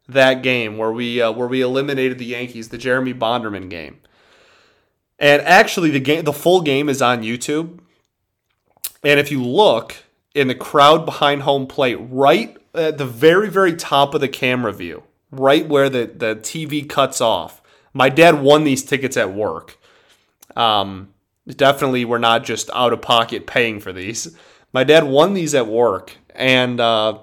that 0.07 0.41
game 0.41 0.77
where 0.77 0.91
we 0.91 1.21
uh, 1.21 1.31
where 1.31 1.47
we 1.47 1.61
eliminated 1.61 2.17
the 2.17 2.25
Yankees, 2.25 2.69
the 2.69 2.77
Jeremy 2.77 3.13
Bonderman 3.13 3.69
game. 3.69 3.99
And 5.17 5.41
actually 5.41 5.91
the 5.91 5.99
game 5.99 6.23
the 6.23 6.33
full 6.33 6.61
game 6.61 6.89
is 6.89 7.01
on 7.01 7.21
YouTube. 7.21 7.79
And 9.03 9.19
if 9.19 9.31
you 9.31 9.43
look 9.43 9.95
in 10.35 10.47
the 10.47 10.55
crowd 10.55 11.05
behind 11.05 11.43
home 11.43 11.67
plate 11.67 11.97
right 11.99 12.55
at 12.73 12.97
the 12.97 13.05
very 13.05 13.49
very 13.49 13.75
top 13.75 14.13
of 14.13 14.21
the 14.21 14.27
camera 14.27 14.73
view, 14.73 15.03
right 15.31 15.67
where 15.67 15.89
the 15.89 16.05
the 16.05 16.35
TV 16.35 16.87
cuts 16.87 17.21
off. 17.21 17.61
My 17.93 18.09
dad 18.09 18.41
won 18.41 18.63
these 18.63 18.83
tickets 18.83 19.17
at 19.17 19.33
work. 19.33 19.77
Um 20.55 21.13
definitely 21.47 22.05
we're 22.05 22.19
not 22.19 22.43
just 22.43 22.69
out 22.73 22.93
of 22.93 23.01
pocket 23.01 23.47
paying 23.47 23.79
for 23.79 23.91
these. 23.91 24.37
My 24.71 24.83
dad 24.83 25.03
won 25.05 25.33
these 25.33 25.55
at 25.55 25.67
work 25.67 26.17
and 26.35 26.79
uh 26.79 27.19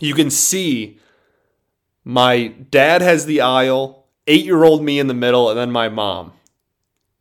you 0.00 0.14
can 0.14 0.30
see 0.30 0.98
my 2.04 2.48
dad 2.48 3.00
has 3.02 3.26
the 3.26 3.40
aisle, 3.40 4.06
eight 4.26 4.44
year 4.44 4.64
old 4.64 4.82
me 4.82 4.98
in 4.98 5.06
the 5.06 5.14
middle, 5.14 5.48
and 5.48 5.58
then 5.58 5.70
my 5.70 5.88
mom. 5.88 6.32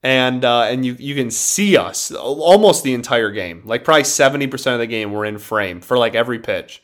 And 0.03 0.43
uh, 0.43 0.63
and 0.63 0.84
you 0.84 0.96
you 0.98 1.13
can 1.13 1.29
see 1.29 1.77
us 1.77 2.12
almost 2.12 2.84
the 2.84 2.93
entire 2.93 3.31
game, 3.31 3.62
like 3.65 3.84
probably 3.84 4.03
seventy 4.03 4.48
percent 4.48 4.74
of 4.74 4.79
the 4.79 4.88
game 4.88 5.12
we're 5.12 5.25
in 5.25 5.38
frame 5.38 5.79
for 5.79 5.98
like 5.98 6.15
every 6.15 6.39
pitch. 6.39 6.81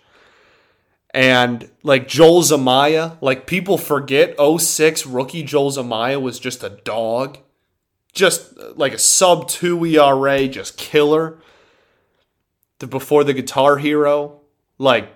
And 1.11 1.71
like 1.81 2.07
Joel 2.07 2.43
Zumaya, 2.43 3.17
like 3.21 3.47
people 3.47 3.79
forget 3.79 4.35
06 4.37 5.05
rookie 5.07 5.41
Joel 5.41 5.71
Zumaya 5.71 6.21
was 6.21 6.37
just 6.37 6.63
a 6.63 6.69
dog. 6.69 7.39
Just 8.13 8.55
like 8.75 8.93
a 8.93 8.99
sub 8.99 9.47
2 9.47 9.83
ERA, 9.85 10.47
just 10.47 10.77
killer. 10.77 11.39
The 12.79 12.87
before 12.87 13.23
the 13.23 13.33
guitar 13.33 13.77
hero, 13.77 14.41
like 14.77 15.09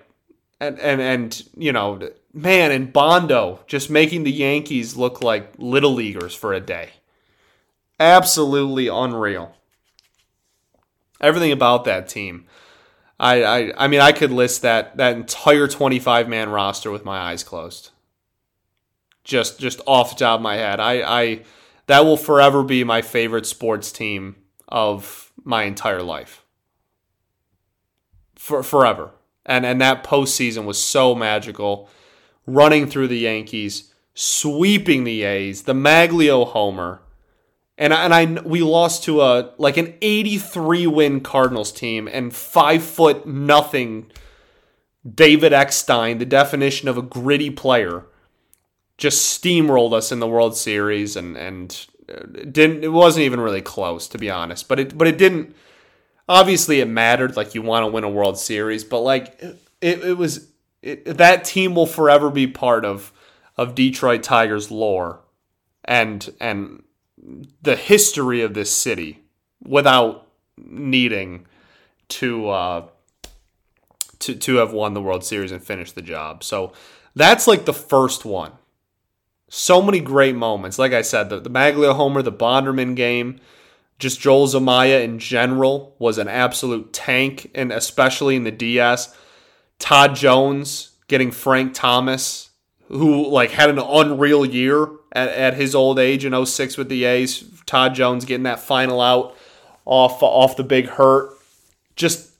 and 0.60 0.78
and 0.80 1.00
and 1.00 1.42
you 1.56 1.72
know 1.72 2.00
man, 2.32 2.72
and 2.72 2.92
Bondo 2.92 3.60
just 3.66 3.90
making 3.90 4.24
the 4.24 4.32
Yankees 4.32 4.96
look 4.96 5.22
like 5.22 5.52
little 5.58 5.94
leaguers 5.94 6.34
for 6.34 6.52
a 6.52 6.60
day. 6.60 6.90
Absolutely 8.02 8.88
unreal. 8.88 9.54
Everything 11.20 11.52
about 11.52 11.84
that 11.84 12.08
team. 12.08 12.46
I, 13.20 13.44
I 13.44 13.84
I 13.84 13.86
mean 13.86 14.00
I 14.00 14.10
could 14.10 14.32
list 14.32 14.62
that 14.62 14.96
that 14.96 15.14
entire 15.14 15.68
25 15.68 16.28
man 16.28 16.48
roster 16.48 16.90
with 16.90 17.04
my 17.04 17.16
eyes 17.16 17.44
closed. 17.44 17.90
Just 19.22 19.60
just 19.60 19.80
off 19.86 20.10
the 20.10 20.24
top 20.24 20.40
of 20.40 20.42
my 20.42 20.56
head. 20.56 20.80
I, 20.80 20.94
I 21.02 21.42
that 21.86 22.04
will 22.04 22.16
forever 22.16 22.64
be 22.64 22.82
my 22.82 23.02
favorite 23.02 23.46
sports 23.46 23.92
team 23.92 24.34
of 24.66 25.32
my 25.44 25.62
entire 25.62 26.02
life. 26.02 26.44
For 28.34 28.64
forever. 28.64 29.12
And 29.46 29.64
and 29.64 29.80
that 29.80 30.02
postseason 30.02 30.64
was 30.64 30.82
so 30.82 31.14
magical 31.14 31.88
running 32.48 32.88
through 32.88 33.06
the 33.06 33.20
Yankees, 33.20 33.92
sweeping 34.12 35.04
the 35.04 35.22
A's, 35.22 35.62
the 35.62 35.72
Magglio 35.72 36.48
homer. 36.48 37.01
And 37.78 37.92
and 37.92 38.14
I 38.14 38.26
we 38.42 38.62
lost 38.62 39.04
to 39.04 39.22
a 39.22 39.52
like 39.58 39.76
an 39.76 39.94
83 40.02 40.86
win 40.86 41.20
Cardinals 41.20 41.72
team 41.72 42.08
and 42.10 42.34
5 42.34 42.82
foot 42.82 43.26
nothing 43.26 44.10
David 45.08 45.52
Eckstein, 45.52 46.18
the 46.18 46.24
definition 46.24 46.88
of 46.88 46.96
a 46.96 47.02
gritty 47.02 47.50
player, 47.50 48.04
just 48.98 49.42
steamrolled 49.42 49.92
us 49.92 50.12
in 50.12 50.20
the 50.20 50.28
World 50.28 50.56
Series 50.56 51.16
and 51.16 51.36
and 51.36 51.86
uh, 52.08 52.26
didn't 52.50 52.84
it 52.84 52.92
wasn't 52.92 53.24
even 53.24 53.40
really 53.40 53.62
close 53.62 54.06
to 54.08 54.18
be 54.18 54.30
honest, 54.30 54.68
but 54.68 54.78
it 54.78 54.96
but 54.96 55.08
it 55.08 55.18
didn't 55.18 55.56
obviously 56.28 56.80
it 56.80 56.88
mattered 56.88 57.36
like 57.36 57.54
you 57.54 57.62
want 57.62 57.84
to 57.84 57.90
win 57.90 58.04
a 58.04 58.08
World 58.08 58.38
Series, 58.38 58.84
but 58.84 59.00
like 59.00 59.40
it, 59.80 60.04
it 60.04 60.16
was 60.16 60.48
it, 60.82 61.04
that 61.04 61.44
team 61.44 61.74
will 61.74 61.86
forever 61.86 62.30
be 62.30 62.46
part 62.46 62.84
of 62.84 63.12
of 63.56 63.74
Detroit 63.74 64.22
Tigers 64.22 64.70
lore 64.70 65.20
and 65.84 66.32
and 66.40 66.82
the 67.62 67.76
history 67.76 68.42
of 68.42 68.54
this 68.54 68.74
city 68.74 69.22
without 69.62 70.28
needing 70.56 71.46
to 72.08 72.48
uh, 72.48 72.86
to 74.18 74.34
to 74.34 74.56
have 74.56 74.72
won 74.72 74.94
the 74.94 75.02
World 75.02 75.24
Series 75.24 75.52
and 75.52 75.62
finished 75.62 75.94
the 75.94 76.02
job. 76.02 76.44
So 76.44 76.72
that's 77.14 77.46
like 77.46 77.64
the 77.64 77.72
first 77.72 78.24
one. 78.24 78.52
So 79.48 79.82
many 79.82 80.00
great 80.00 80.34
moments. 80.34 80.78
Like 80.78 80.92
I 80.92 81.02
said, 81.02 81.28
the, 81.28 81.38
the 81.38 81.50
Magglio 81.50 81.94
homer, 81.94 82.22
the 82.22 82.32
Bonderman 82.32 82.96
game, 82.96 83.38
just 83.98 84.20
Joel 84.20 84.46
Zumaya 84.46 85.04
in 85.04 85.18
general 85.18 85.94
was 85.98 86.18
an 86.18 86.28
absolute 86.28 86.92
tank, 86.92 87.50
and 87.54 87.70
especially 87.70 88.34
in 88.36 88.44
the 88.44 88.50
DS. 88.50 89.14
Todd 89.78 90.16
Jones 90.16 90.92
getting 91.06 91.30
Frank 91.30 91.74
Thomas, 91.74 92.50
who 92.88 93.28
like 93.28 93.50
had 93.50 93.68
an 93.68 93.78
unreal 93.78 94.46
year 94.46 94.88
at, 95.12 95.28
at 95.28 95.54
his 95.54 95.74
old 95.74 95.98
age 95.98 96.24
in 96.24 96.46
06 96.46 96.76
with 96.76 96.88
the 96.88 97.04
A's. 97.04 97.44
Todd 97.66 97.94
Jones 97.94 98.24
getting 98.24 98.44
that 98.44 98.60
final 98.60 99.00
out 99.00 99.36
off 99.84 100.22
off 100.22 100.56
the 100.56 100.64
big 100.64 100.86
hurt. 100.86 101.30
Just 101.96 102.30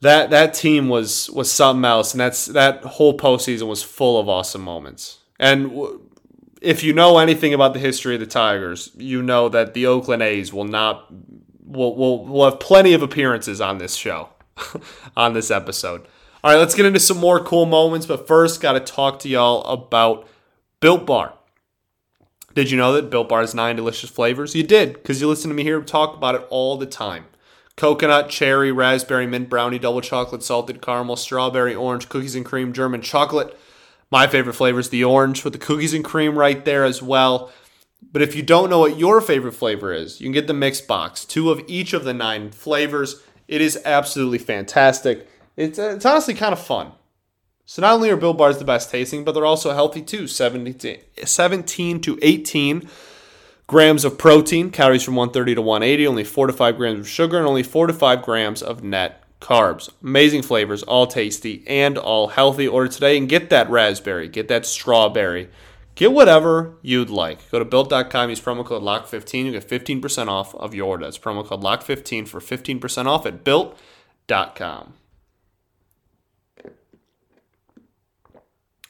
that 0.00 0.30
that 0.30 0.54
team 0.54 0.88
was 0.88 1.30
was 1.30 1.50
something 1.50 1.84
else, 1.84 2.12
and 2.14 2.20
that's 2.20 2.46
that 2.46 2.82
whole 2.84 3.16
postseason 3.16 3.68
was 3.68 3.82
full 3.82 4.18
of 4.18 4.28
awesome 4.28 4.62
moments. 4.62 5.18
And 5.38 5.72
if 6.62 6.82
you 6.82 6.92
know 6.92 7.18
anything 7.18 7.54
about 7.54 7.74
the 7.74 7.80
history 7.80 8.14
of 8.14 8.20
the 8.20 8.26
Tigers, 8.26 8.90
you 8.96 9.22
know 9.22 9.48
that 9.48 9.74
the 9.74 9.86
Oakland 9.86 10.22
A's 10.22 10.52
will 10.52 10.64
not 10.64 11.12
will 11.64 11.94
will, 11.96 12.24
will 12.26 12.44
have 12.44 12.60
plenty 12.60 12.94
of 12.94 13.02
appearances 13.02 13.60
on 13.60 13.78
this 13.78 13.94
show. 13.94 14.30
on 15.16 15.34
this 15.34 15.50
episode. 15.50 16.06
All 16.42 16.52
right, 16.52 16.58
let's 16.58 16.74
get 16.74 16.86
into 16.86 17.00
some 17.00 17.18
more 17.18 17.42
cool 17.42 17.66
moments, 17.66 18.06
but 18.06 18.26
first, 18.26 18.60
got 18.60 18.72
to 18.72 18.80
talk 18.80 19.18
to 19.20 19.28
y'all 19.28 19.62
about 19.64 20.26
Built 20.80 21.06
Bar. 21.06 21.34
Did 22.54 22.70
you 22.70 22.76
know 22.76 22.92
that 22.94 23.10
Built 23.10 23.28
Bar 23.28 23.40
has 23.40 23.54
nine 23.54 23.76
delicious 23.76 24.10
flavors? 24.10 24.54
You 24.54 24.64
did, 24.64 24.94
because 24.94 25.20
you 25.20 25.28
listen 25.28 25.50
to 25.50 25.54
me 25.54 25.62
here 25.62 25.80
talk 25.80 26.16
about 26.16 26.34
it 26.34 26.46
all 26.50 26.76
the 26.76 26.86
time 26.86 27.26
coconut, 27.76 28.28
cherry, 28.28 28.70
raspberry, 28.70 29.26
mint 29.26 29.48
brownie, 29.48 29.78
double 29.78 30.02
chocolate, 30.02 30.42
salted 30.42 30.82
caramel, 30.82 31.16
strawberry, 31.16 31.74
orange, 31.74 32.10
cookies 32.10 32.34
and 32.34 32.44
cream, 32.44 32.74
German 32.74 33.00
chocolate. 33.00 33.56
My 34.10 34.26
favorite 34.26 34.52
flavor 34.52 34.80
is 34.80 34.90
the 34.90 35.02
orange 35.02 35.44
with 35.44 35.54
the 35.54 35.58
cookies 35.58 35.94
and 35.94 36.04
cream 36.04 36.36
right 36.36 36.62
there 36.64 36.84
as 36.84 37.00
well. 37.00 37.50
But 38.12 38.20
if 38.20 38.34
you 38.34 38.42
don't 38.42 38.68
know 38.68 38.80
what 38.80 38.98
your 38.98 39.22
favorite 39.22 39.54
flavor 39.54 39.94
is, 39.94 40.20
you 40.20 40.26
can 40.26 40.32
get 40.32 40.46
the 40.46 40.52
mix 40.52 40.80
box, 40.82 41.24
two 41.24 41.50
of 41.50 41.62
each 41.66 41.94
of 41.94 42.04
the 42.04 42.12
nine 42.12 42.50
flavors. 42.50 43.22
It 43.48 43.62
is 43.62 43.78
absolutely 43.84 44.38
fantastic. 44.38 45.26
It's, 45.56 45.78
uh, 45.78 45.94
it's 45.96 46.04
honestly 46.04 46.34
kind 46.34 46.52
of 46.52 46.60
fun. 46.60 46.92
So 47.70 47.82
not 47.82 47.94
only 47.94 48.10
are 48.10 48.16
Built 48.16 48.36
Bars 48.36 48.58
the 48.58 48.64
best 48.64 48.90
tasting, 48.90 49.22
but 49.22 49.30
they're 49.30 49.46
also 49.46 49.70
healthy 49.70 50.02
too. 50.02 50.26
17 50.26 52.00
to 52.00 52.18
18 52.20 52.90
grams 53.68 54.04
of 54.04 54.18
protein, 54.18 54.72
calories 54.72 55.04
from 55.04 55.14
130 55.14 55.54
to 55.54 55.62
180, 55.62 56.04
only 56.08 56.24
4 56.24 56.48
to 56.48 56.52
5 56.52 56.76
grams 56.76 56.98
of 56.98 57.08
sugar, 57.08 57.38
and 57.38 57.46
only 57.46 57.62
4 57.62 57.86
to 57.86 57.92
5 57.92 58.22
grams 58.22 58.60
of 58.60 58.82
net 58.82 59.22
carbs. 59.40 59.88
Amazing 60.02 60.42
flavors, 60.42 60.82
all 60.82 61.06
tasty 61.06 61.62
and 61.68 61.96
all 61.96 62.26
healthy. 62.26 62.66
Order 62.66 62.88
today 62.88 63.16
and 63.16 63.28
get 63.28 63.50
that 63.50 63.70
raspberry, 63.70 64.26
get 64.26 64.48
that 64.48 64.66
strawberry, 64.66 65.48
get 65.94 66.10
whatever 66.10 66.74
you'd 66.82 67.08
like. 67.08 67.48
Go 67.52 67.60
to 67.60 67.64
built.com, 67.64 68.30
use 68.30 68.40
promo 68.40 68.64
code 68.64 68.82
LOCK15, 68.82 69.44
you 69.44 69.52
get 69.52 69.68
15% 69.68 70.26
off 70.26 70.56
of 70.56 70.74
your 70.74 70.88
order. 70.88 71.04
That's 71.04 71.18
promo 71.18 71.46
code 71.46 71.62
LOCK15 71.62 72.26
for 72.26 72.40
15% 72.40 73.06
off 73.06 73.26
at 73.26 73.44
built.com. 73.44 74.94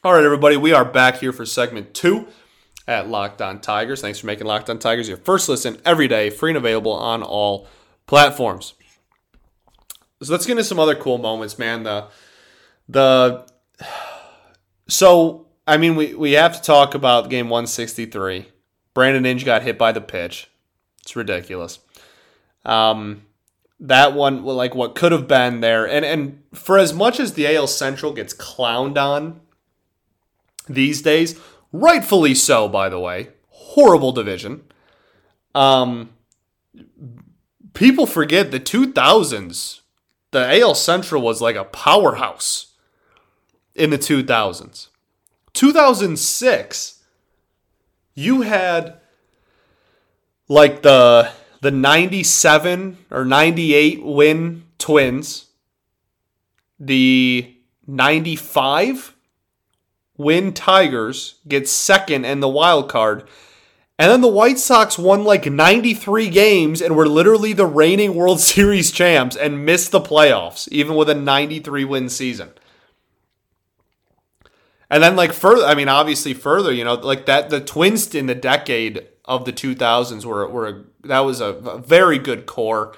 All 0.02 0.14
right, 0.14 0.24
everybody, 0.24 0.56
we 0.56 0.72
are 0.72 0.86
back 0.86 1.18
here 1.18 1.30
for 1.30 1.44
segment 1.44 1.92
two 1.92 2.26
at 2.88 3.10
Locked 3.10 3.42
On 3.42 3.60
Tigers. 3.60 4.00
Thanks 4.00 4.18
for 4.18 4.28
making 4.28 4.46
Locked 4.46 4.70
On 4.70 4.78
Tigers 4.78 5.08
your 5.08 5.18
first 5.18 5.46
listen 5.46 5.76
every 5.84 6.08
day, 6.08 6.30
free 6.30 6.52
and 6.52 6.56
available 6.56 6.92
on 6.92 7.22
all 7.22 7.68
platforms. 8.06 8.72
So 10.22 10.32
let's 10.32 10.46
get 10.46 10.52
into 10.52 10.64
some 10.64 10.78
other 10.78 10.94
cool 10.94 11.18
moments, 11.18 11.58
man. 11.58 11.82
The 11.82 12.08
the 12.88 13.46
so 14.88 15.48
I 15.66 15.76
mean 15.76 15.96
we 15.96 16.14
we 16.14 16.32
have 16.32 16.56
to 16.56 16.62
talk 16.62 16.94
about 16.94 17.28
game 17.28 17.50
163. 17.50 18.46
Brandon 18.94 19.26
Inge 19.26 19.44
got 19.44 19.64
hit 19.64 19.76
by 19.76 19.92
the 19.92 20.00
pitch. 20.00 20.48
It's 21.02 21.14
ridiculous. 21.14 21.78
Um 22.64 23.26
that 23.78 24.14
one 24.14 24.44
like 24.44 24.74
what 24.74 24.94
could 24.94 25.12
have 25.12 25.28
been 25.28 25.60
there 25.60 25.86
and 25.86 26.06
and 26.06 26.42
for 26.54 26.78
as 26.78 26.94
much 26.94 27.20
as 27.20 27.34
the 27.34 27.54
AL 27.54 27.66
Central 27.66 28.14
gets 28.14 28.32
clowned 28.32 28.96
on 28.96 29.42
these 30.72 31.02
days, 31.02 31.38
rightfully 31.72 32.34
so, 32.34 32.68
by 32.68 32.88
the 32.88 32.98
way. 32.98 33.28
Horrible 33.48 34.12
division. 34.12 34.62
Um, 35.54 36.10
people 37.74 38.06
forget 38.06 38.50
the 38.50 38.60
2000s. 38.60 39.80
The 40.30 40.60
AL 40.60 40.74
Central 40.76 41.22
was 41.22 41.40
like 41.40 41.56
a 41.56 41.64
powerhouse 41.64 42.74
in 43.74 43.90
the 43.90 43.98
2000s. 43.98 44.88
2006, 45.52 47.02
you 48.14 48.42
had 48.42 49.00
like 50.48 50.82
the 50.82 51.30
the 51.62 51.70
97 51.70 52.98
or 53.10 53.24
98 53.24 54.02
win 54.02 54.64
Twins, 54.78 55.46
the 56.78 57.54
95 57.86 59.14
win 60.20 60.52
Tigers, 60.52 61.36
get 61.48 61.68
second 61.68 62.24
and 62.24 62.42
the 62.42 62.48
wild 62.48 62.88
card. 62.88 63.26
And 63.98 64.10
then 64.10 64.20
the 64.20 64.28
White 64.28 64.58
Sox 64.58 64.98
won 64.98 65.24
like 65.24 65.44
93 65.44 66.30
games 66.30 66.80
and 66.80 66.96
were 66.96 67.08
literally 67.08 67.52
the 67.52 67.66
reigning 67.66 68.14
World 68.14 68.40
Series 68.52 68.90
champs 68.90 69.36
and 69.36 69.66
missed 69.66 69.90
the 69.90 70.00
playoffs, 70.00 70.68
even 70.68 70.94
with 70.96 71.10
a 71.10 71.14
93 71.14 71.84
win 71.84 72.08
season. 72.08 72.50
And 74.90 75.02
then, 75.02 75.16
like, 75.16 75.32
further, 75.32 75.64
I 75.64 75.74
mean, 75.74 75.88
obviously, 75.88 76.34
further, 76.34 76.72
you 76.72 76.82
know, 76.82 76.94
like 76.94 77.26
that, 77.26 77.50
the 77.50 77.60
Twins 77.60 78.12
in 78.14 78.26
the 78.26 78.34
decade 78.34 79.06
of 79.24 79.44
the 79.44 79.52
2000s 79.52 80.24
were, 80.24 80.48
were 80.48 80.68
a, 80.68 80.84
that 81.06 81.20
was 81.20 81.40
a, 81.40 81.52
very 81.52 82.18
good 82.18 82.46
core. 82.46 82.94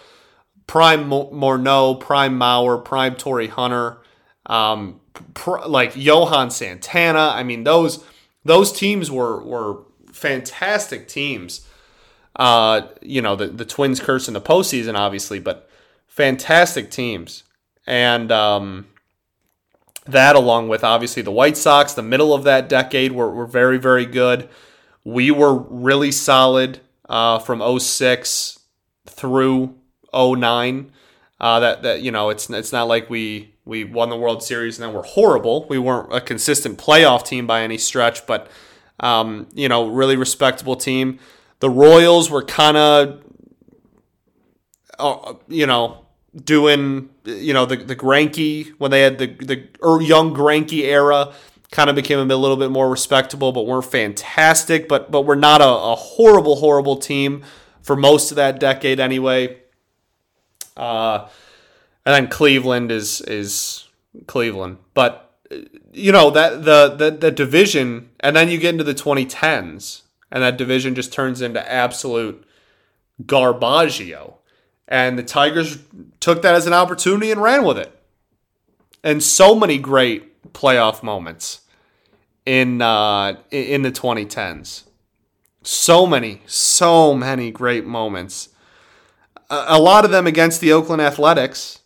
Prime 0.67 1.11
Morneau, 1.11 2.01
Prime 2.01 2.39
Mauer, 2.39 2.83
Prime 2.83 3.15
Torii 3.15 3.49
Hunter, 3.49 3.99
um, 4.47 5.01
like 5.67 5.97
Johan 5.97 6.51
Santana. 6.51 7.33
I 7.35 7.43
mean, 7.43 7.65
those 7.65 8.05
those 8.45 8.73
teams 8.73 9.11
were 9.11 9.43
were 9.43 9.83
fantastic 10.13 11.09
teams. 11.09 11.67
Uh, 12.37 12.83
you 13.01 13.21
know, 13.23 13.37
the 13.37 13.49
the 13.49 13.65
Twins 13.65 14.01
curse 14.01 14.29
in 14.29 14.35
the 14.35 14.41
postseason, 14.41 14.97
obviously, 14.97 15.39
but 15.39 15.69
fantastic 16.07 16.91
teams. 16.91 17.45
And 17.87 18.31
um, 18.31 18.87
that, 20.07 20.37
along 20.37 20.69
with 20.69 20.85
obviously 20.85 21.23
the 21.23 21.31
White 21.31 21.57
Sox, 21.57 21.95
the 21.95 22.03
middle 22.03 22.35
of 22.35 22.45
that 22.45 22.69
decade 22.69 23.13
were, 23.13 23.31
were 23.31 23.47
very, 23.47 23.79
very 23.79 24.07
good. 24.07 24.49
We 25.05 25.31
were 25.31 25.55
really 25.55 26.13
solid 26.13 26.81
uh, 27.09 27.39
from 27.39 27.79
06 27.79 28.61
through 29.07 29.75
09. 30.15 30.93
Uh, 31.41 31.61
that 31.61 31.83
that 31.83 32.03
you 32.03 32.13
know, 32.13 32.31
it's 32.31 32.49
it's 32.51 32.73
not 32.73 32.87
like 32.87 33.11
we 33.11 33.52
we 33.65 33.85
won 33.85 34.11
the 34.11 34.17
World 34.17 34.43
Series 34.43 34.79
and 34.79 34.89
then 34.89 34.95
we're 34.95 35.05
horrible. 35.05 35.67
We 35.69 35.79
weren't 35.79 36.13
a 36.13 36.21
consistent 36.21 36.79
playoff 36.79 37.25
team 37.25 37.47
by 37.47 37.63
any 37.63 37.79
stretch, 37.79 38.27
but 38.27 38.49
um, 39.01 39.49
you 39.55 39.69
know, 39.69 39.89
really 39.89 40.17
respectable 40.17 40.77
team. 40.77 41.19
The 41.61 41.71
Royals 41.71 42.31
were 42.31 42.43
kind 42.43 42.77
of, 42.77 43.23
uh, 44.99 45.35
you 45.49 45.67
know, 45.67 46.07
doing 46.35 47.11
you 47.25 47.53
know 47.53 47.67
the 47.67 47.77
the 47.77 47.95
Greinke 47.95 48.73
when 48.79 48.91
they 48.91 49.03
had 49.03 49.19
the 49.19 49.27
the 49.27 49.69
young 50.05 50.35
Greinke 50.35 50.85
era 50.85 51.33
kind 51.71 51.89
of 51.89 51.97
became 51.97 52.19
a 52.19 52.37
little 52.37 52.57
bit 52.57 52.71
more 52.71 52.91
respectable, 52.91 53.53
but 53.53 53.67
we're 53.67 53.83
fantastic. 53.83 54.89
But 54.89 55.11
but 55.11 55.23
we're 55.23 55.35
not 55.35 55.61
a, 55.61 55.69
a 55.69 55.95
horrible 55.95 56.57
horrible 56.57 56.97
team 56.97 57.45
for 57.83 57.97
most 57.97 58.31
of 58.31 58.37
that 58.37 58.59
decade 58.59 58.99
anyway. 58.99 59.59
Uh, 60.77 61.29
and 62.05 62.15
then 62.15 62.29
Cleveland 62.29 62.91
is 62.91 63.21
is 63.23 63.89
Cleveland, 64.27 64.79
but 64.95 65.35
you 65.93 66.13
know 66.13 66.31
that 66.31 66.65
the, 66.65 66.95
the 66.97 67.11
the 67.11 67.31
division, 67.31 68.11
and 68.21 68.37
then 68.37 68.49
you 68.49 68.59
get 68.59 68.75
into 68.75 68.85
the 68.85 68.95
2010s, 68.95 70.03
and 70.31 70.43
that 70.43 70.57
division 70.57 70.95
just 70.95 71.13
turns 71.13 71.41
into 71.41 71.71
absolute 71.71 72.45
garbaggio, 73.25 74.35
and 74.89 75.19
the 75.19 75.23
Tigers 75.23 75.79
took 76.21 76.43
that 76.43 76.55
as 76.55 76.67
an 76.67 76.73
opportunity 76.73 77.31
and 77.31 77.43
ran 77.43 77.65
with 77.65 77.79
it, 77.79 77.97
and 79.05 79.23
so 79.23 79.55
many 79.55 79.79
great 79.79 80.53
playoff 80.53 81.03
moments 81.03 81.61
in 82.47 82.83
uh, 82.83 83.37
in 83.51 83.83
the 83.83 83.93
2010s, 83.93 84.85
so 85.63 86.07
many, 86.07 86.43
so 86.47 87.15
many 87.15 87.51
great 87.51 87.85
moments. 87.85 88.49
A 89.51 89.79
lot 89.79 90.07
of 90.07 90.11
them 90.11 90.27
against 90.27 90.63
the 90.63 90.73
Oakland 90.73 91.03
Athletics. 91.03 91.81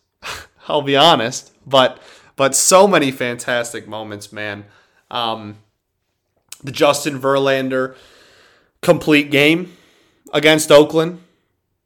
I'll 0.67 0.81
be 0.81 0.95
honest, 0.95 1.51
but 1.65 1.99
but 2.35 2.55
so 2.55 2.87
many 2.87 3.11
fantastic 3.11 3.87
moments, 3.87 4.31
man. 4.31 4.65
Um, 5.09 5.57
the 6.63 6.71
Justin 6.71 7.19
Verlander 7.19 7.95
complete 8.81 9.31
game 9.31 9.75
against 10.33 10.71
Oakland 10.71 11.21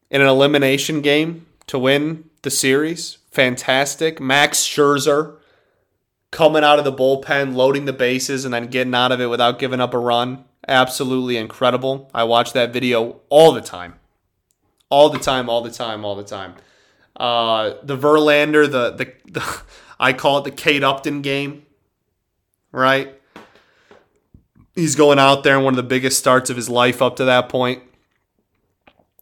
in 0.09 0.21
an 0.21 0.27
elimination 0.27 1.01
game 1.01 1.45
to 1.67 1.79
win 1.79 2.29
the 2.41 2.49
series, 2.49 3.19
fantastic. 3.29 4.19
Max 4.19 4.59
Scherzer 4.59 5.37
coming 6.31 6.63
out 6.63 6.79
of 6.79 6.85
the 6.85 6.91
bullpen, 6.91 7.55
loading 7.55 7.85
the 7.85 7.93
bases, 7.93 8.43
and 8.43 8.53
then 8.53 8.67
getting 8.67 8.95
out 8.95 9.11
of 9.11 9.21
it 9.21 9.27
without 9.27 9.59
giving 9.59 9.79
up 9.79 9.93
a 9.93 9.97
run, 9.97 10.43
absolutely 10.67 11.37
incredible. 11.37 12.09
I 12.13 12.23
watch 12.23 12.53
that 12.53 12.73
video 12.73 13.21
all 13.29 13.51
the 13.51 13.61
time 13.61 13.95
all 14.91 15.09
the 15.09 15.17
time, 15.17 15.49
all 15.49 15.61
the 15.61 15.71
time, 15.71 16.05
all 16.05 16.15
the 16.15 16.23
time. 16.23 16.53
Uh, 17.21 17.75
the 17.83 17.95
Verlander, 17.95 18.65
the, 18.65 18.89
the 18.89 19.13
the 19.31 19.61
I 19.99 20.11
call 20.11 20.39
it 20.39 20.43
the 20.43 20.51
Kate 20.51 20.83
Upton 20.83 21.21
game, 21.21 21.67
right? 22.71 23.13
He's 24.73 24.95
going 24.95 25.19
out 25.19 25.43
there 25.43 25.55
in 25.55 25.63
one 25.63 25.73
of 25.73 25.77
the 25.77 25.83
biggest 25.83 26.17
starts 26.17 26.49
of 26.49 26.55
his 26.55 26.67
life 26.67 26.99
up 26.99 27.17
to 27.17 27.25
that 27.25 27.47
point, 27.47 27.83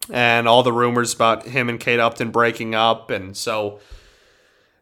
and 0.10 0.48
all 0.48 0.64
the 0.64 0.72
rumors 0.72 1.14
about 1.14 1.46
him 1.46 1.68
and 1.68 1.78
Kate 1.78 2.00
Upton 2.00 2.32
breaking 2.32 2.74
up, 2.74 3.12
and 3.12 3.36
so 3.36 3.82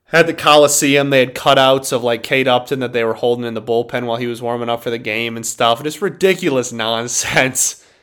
had 0.05 0.27
the 0.27 0.33
Coliseum. 0.35 1.09
They 1.09 1.21
had 1.21 1.33
cutouts 1.33 1.91
of 1.91 2.03
like 2.03 2.21
Kate 2.21 2.47
Upton 2.47 2.81
that 2.81 2.93
they 2.93 3.03
were 3.03 3.15
holding 3.15 3.45
in 3.45 3.55
the 3.55 3.61
bullpen 3.63 4.05
while 4.05 4.17
he 4.17 4.27
was 4.27 4.43
warming 4.43 4.69
up 4.69 4.83
for 4.83 4.91
the 4.91 4.99
game 4.99 5.35
and 5.35 5.43
stuff. 5.45 5.81
Just 5.81 6.03
ridiculous 6.03 6.71
nonsense. 6.71 7.83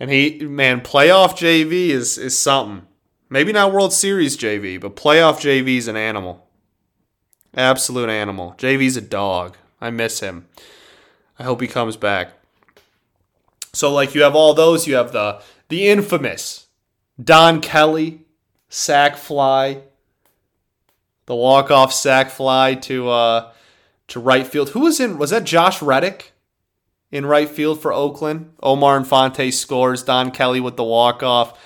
And 0.00 0.10
he, 0.10 0.40
man, 0.40 0.80
playoff 0.80 1.38
JV 1.38 1.90
is 1.90 2.18
is 2.18 2.36
something. 2.36 2.88
Maybe 3.34 3.50
not 3.50 3.72
World 3.72 3.92
Series 3.92 4.36
JV, 4.36 4.80
but 4.80 4.94
playoff 4.94 5.40
JV 5.40 5.76
is 5.76 5.88
an 5.88 5.96
animal. 5.96 6.46
Absolute 7.56 8.08
animal. 8.08 8.54
JV's 8.58 8.96
a 8.96 9.00
dog. 9.00 9.56
I 9.80 9.90
miss 9.90 10.20
him. 10.20 10.46
I 11.36 11.42
hope 11.42 11.60
he 11.60 11.66
comes 11.66 11.96
back. 11.96 12.30
So 13.72 13.92
like 13.92 14.14
you 14.14 14.22
have 14.22 14.36
all 14.36 14.54
those, 14.54 14.86
you 14.86 14.94
have 14.94 15.10
the 15.10 15.42
the 15.68 15.88
infamous 15.88 16.68
Don 17.20 17.60
Kelly 17.60 18.20
sac 18.68 19.16
fly, 19.16 19.82
the 21.26 21.34
walk 21.34 21.72
off 21.72 21.92
sac 21.92 22.30
fly 22.30 22.76
to 22.82 23.08
uh 23.08 23.52
to 24.06 24.20
right 24.20 24.46
field. 24.46 24.68
Who 24.68 24.80
was 24.82 25.00
in? 25.00 25.18
Was 25.18 25.30
that 25.30 25.42
Josh 25.42 25.82
Reddick? 25.82 26.30
in 27.10 27.24
right 27.24 27.48
field 27.48 27.80
for 27.80 27.92
Oakland. 27.92 28.52
Omar 28.60 28.96
Infante 28.96 29.52
scores. 29.52 30.02
Don 30.02 30.32
Kelly 30.32 30.58
with 30.58 30.76
the 30.76 30.82
walk 30.82 31.22
off 31.22 31.56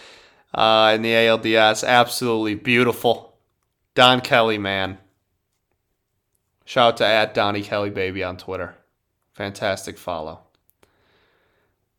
uh, 0.54 0.92
in 0.94 1.02
the 1.02 1.12
ALDS. 1.12 1.86
Absolutely 1.86 2.54
beautiful. 2.54 3.36
Don 3.94 4.20
Kelly, 4.20 4.58
man. 4.58 4.98
Shout 6.64 6.94
out 6.94 6.96
to 6.98 7.06
at 7.06 7.34
Donnie 7.34 7.62
Kelly 7.62 7.90
Baby 7.90 8.22
on 8.22 8.36
Twitter. 8.36 8.76
Fantastic 9.32 9.98
follow. 9.98 10.40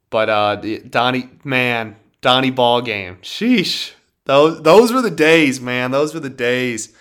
But 0.09 0.29
uh, 0.29 0.55
Donnie, 0.55 1.29
man, 1.43 1.95
Donnie 2.21 2.51
ball 2.51 2.81
game. 2.81 3.17
Sheesh. 3.21 3.93
Those 4.25 4.61
those 4.61 4.93
were 4.93 5.01
the 5.01 5.09
days, 5.09 5.59
man. 5.59 5.91
Those 5.91 6.13
were 6.13 6.19
the 6.19 6.29
days. 6.29 6.93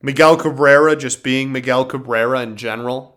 Miguel 0.00 0.36
Cabrera 0.36 0.96
just 0.96 1.22
being 1.22 1.52
Miguel 1.52 1.84
Cabrera 1.84 2.40
in 2.40 2.56
general 2.56 3.13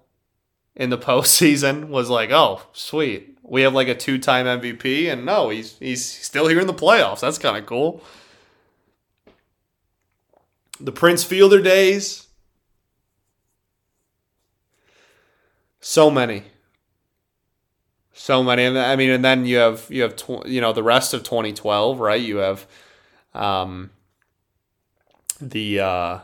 in 0.78 0.90
the 0.92 0.98
postseason 1.10 1.90
was 1.90 2.10
like, 2.10 2.30
oh, 2.32 2.62
sweet. 2.72 3.38
We 3.44 3.64
have 3.64 3.74
like 3.74 3.90
a 3.90 3.96
two 3.96 4.18
time 4.18 4.46
MVP, 4.46 5.12
and 5.12 5.26
no, 5.26 5.50
he's 5.50 5.78
he's 5.80 6.06
still 6.06 6.48
here 6.48 6.60
in 6.60 6.68
the 6.68 6.74
playoffs. 6.74 7.22
That's 7.22 7.38
kind 7.38 7.58
of 7.58 7.66
cool. 7.66 8.02
The 10.80 10.92
Prince 10.92 11.24
Fielder 11.24 11.62
days. 11.62 12.28
So 15.80 16.12
many. 16.12 16.44
So 18.12 18.44
many. 18.44 18.66
And 18.66 18.78
I 18.78 18.98
mean, 18.98 19.10
and 19.10 19.24
then 19.24 19.46
you 19.46 19.58
have 19.58 19.86
you 19.90 20.02
have 20.02 20.16
tw- 20.18 20.46
you 20.46 20.60
know 20.60 20.74
the 20.74 20.84
rest 20.84 21.14
of 21.14 21.24
2012, 21.24 22.00
right? 22.00 22.22
You 22.22 22.38
have 22.38 22.68
um 23.34 23.92
the 25.40 25.80
uh 25.80 26.20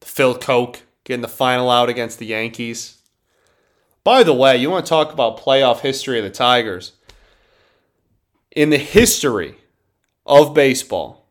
Phil 0.00 0.36
Coke 0.36 0.82
getting 1.04 1.22
the 1.22 1.28
final 1.28 1.70
out 1.70 1.88
against 1.88 2.18
the 2.18 2.26
Yankees. 2.26 2.98
By 4.04 4.22
the 4.22 4.34
way, 4.34 4.58
you 4.58 4.70
want 4.70 4.84
to 4.84 4.90
talk 4.90 5.12
about 5.12 5.40
playoff 5.40 5.80
history 5.80 6.18
of 6.18 6.24
the 6.24 6.30
Tigers? 6.30 6.92
In 8.50 8.68
the 8.68 8.78
history 8.78 9.56
of 10.26 10.54
baseball, 10.54 11.26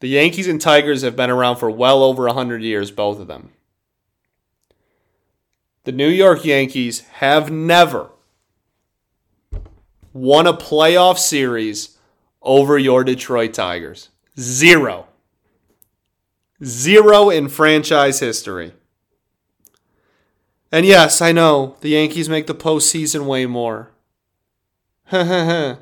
the 0.00 0.08
Yankees 0.08 0.46
and 0.46 0.60
Tigers 0.60 1.02
have 1.02 1.16
been 1.16 1.30
around 1.30 1.56
for 1.56 1.70
well 1.70 2.04
over 2.04 2.26
100 2.26 2.62
years, 2.62 2.90
both 2.90 3.18
of 3.18 3.26
them. 3.26 3.50
The 5.84 5.92
New 5.92 6.08
York 6.08 6.44
Yankees 6.44 7.00
have 7.14 7.50
never 7.50 8.10
won 10.12 10.46
a 10.46 10.52
playoff 10.52 11.16
series 11.16 11.96
over 12.42 12.78
your 12.78 13.02
Detroit 13.02 13.54
Tigers. 13.54 14.10
Zero. 14.38 15.06
Zero 16.62 17.30
in 17.30 17.48
franchise 17.48 18.20
history. 18.20 18.72
And 20.70 20.84
yes, 20.84 21.20
I 21.22 21.32
know 21.32 21.76
the 21.80 21.90
Yankees 21.90 22.28
make 22.28 22.46
the 22.46 22.54
postseason 22.54 23.26
way 23.26 23.46
more. 23.46 23.90
it's 25.10 25.78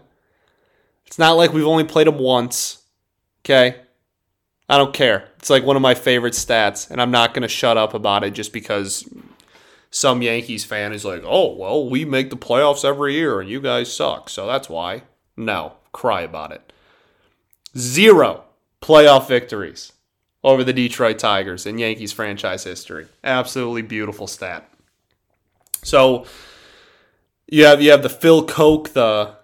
not 1.19 1.33
like 1.33 1.53
we've 1.53 1.67
only 1.67 1.85
played 1.85 2.07
them 2.07 2.19
once. 2.19 2.83
Okay? 3.45 3.81
I 4.69 4.79
don't 4.79 4.95
care. 4.95 5.29
It's 5.39 5.51
like 5.51 5.65
one 5.65 5.77
of 5.77 5.83
my 5.83 5.95
favorite 5.95 6.35
stats, 6.35 6.91
and 6.91 7.01
I'm 7.01 7.11
not 7.11 7.35
going 7.35 7.43
to 7.43 7.49
shut 7.49 7.77
up 7.77 7.95
about 7.95 8.25
it 8.25 8.33
just 8.33 8.53
because 8.53 9.09
some 9.91 10.23
Yankees 10.23 10.65
fan 10.65 10.93
is 10.93 11.05
like, 11.05 11.23
oh, 11.25 11.55
well, 11.55 11.89
we 11.89 12.05
make 12.05 12.31
the 12.31 12.37
playoffs 12.37 12.85
every 12.85 13.15
year 13.15 13.41
and 13.41 13.49
you 13.49 13.61
guys 13.61 13.93
suck, 13.93 14.29
so 14.29 14.47
that's 14.47 14.69
why. 14.69 15.03
No, 15.37 15.75
cry 15.93 16.23
about 16.23 16.53
it. 16.53 16.73
Zero 17.77 18.45
playoff 18.81 19.29
victories 19.29 19.93
over 20.43 20.63
the 20.63 20.73
Detroit 20.73 21.19
Tigers 21.19 21.67
in 21.67 21.79
Yankees 21.79 22.13
franchise 22.13 22.65
history. 22.65 23.07
Absolutely 23.25 23.83
beautiful 23.83 24.27
stat. 24.27 24.69
So 25.87 26.27
you 27.47 27.65
have 27.65 27.81
you 27.81 27.91
have 27.91 28.03
the 28.03 28.09
Phil 28.09 28.45
Coke, 28.45 28.91
the 28.91 29.37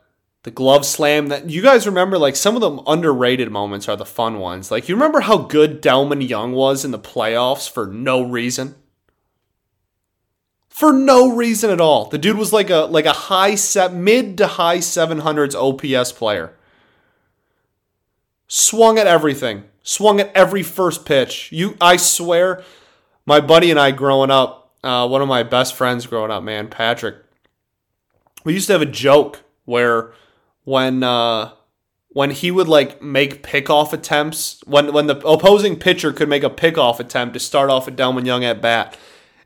the 0.42 0.50
glove 0.50 0.84
slam 0.84 1.28
that 1.28 1.48
you 1.48 1.62
guys 1.62 1.86
remember 1.86 2.18
like 2.18 2.34
some 2.34 2.56
of 2.56 2.60
the 2.60 2.82
underrated 2.86 3.50
moments 3.50 3.88
are 3.88 3.96
the 3.96 4.04
fun 4.04 4.38
ones. 4.38 4.70
Like 4.70 4.88
you 4.88 4.94
remember 4.94 5.20
how 5.20 5.38
good 5.38 5.80
Delmon 5.80 6.28
Young 6.28 6.52
was 6.52 6.84
in 6.84 6.90
the 6.90 6.98
playoffs 6.98 7.70
for 7.70 7.86
no 7.86 8.22
reason? 8.22 8.74
For 10.68 10.92
no 10.92 11.34
reason 11.34 11.70
at 11.70 11.80
all. 11.80 12.06
The 12.06 12.18
dude 12.18 12.38
was 12.38 12.52
like 12.52 12.70
a 12.70 12.86
like 12.86 13.06
a 13.06 13.12
high 13.12 13.54
set 13.54 13.92
mid 13.92 14.36
to 14.38 14.46
high 14.46 14.78
700s 14.78 15.54
OPS 15.54 16.12
player. 16.12 16.54
Swung 18.48 18.98
at 18.98 19.06
everything 19.06 19.64
swung 19.82 20.20
at 20.20 20.34
every 20.34 20.62
first 20.62 21.04
pitch. 21.04 21.50
You, 21.52 21.76
I 21.80 21.96
swear, 21.96 22.62
my 23.26 23.40
buddy 23.40 23.70
and 23.70 23.78
I 23.78 23.90
growing 23.90 24.30
up, 24.30 24.61
uh, 24.82 25.06
one 25.08 25.22
of 25.22 25.28
my 25.28 25.42
best 25.42 25.74
friends 25.74 26.06
growing 26.06 26.30
up, 26.30 26.42
man, 26.42 26.68
Patrick. 26.68 27.16
We 28.44 28.54
used 28.54 28.66
to 28.66 28.72
have 28.72 28.82
a 28.82 28.86
joke 28.86 29.42
where 29.64 30.12
when 30.64 31.02
uh, 31.02 31.52
when 32.08 32.30
he 32.30 32.50
would 32.50 32.68
like 32.68 33.00
make 33.00 33.42
pickoff 33.42 33.92
attempts, 33.92 34.60
when 34.66 34.92
when 34.92 35.06
the 35.06 35.18
opposing 35.26 35.78
pitcher 35.78 36.12
could 36.12 36.28
make 36.28 36.42
a 36.42 36.50
pickoff 36.50 36.98
attempt 36.98 37.34
to 37.34 37.40
start 37.40 37.70
off 37.70 37.86
a 37.86 37.92
Delmon 37.92 38.26
Young 38.26 38.44
at 38.44 38.60
bat, 38.60 38.96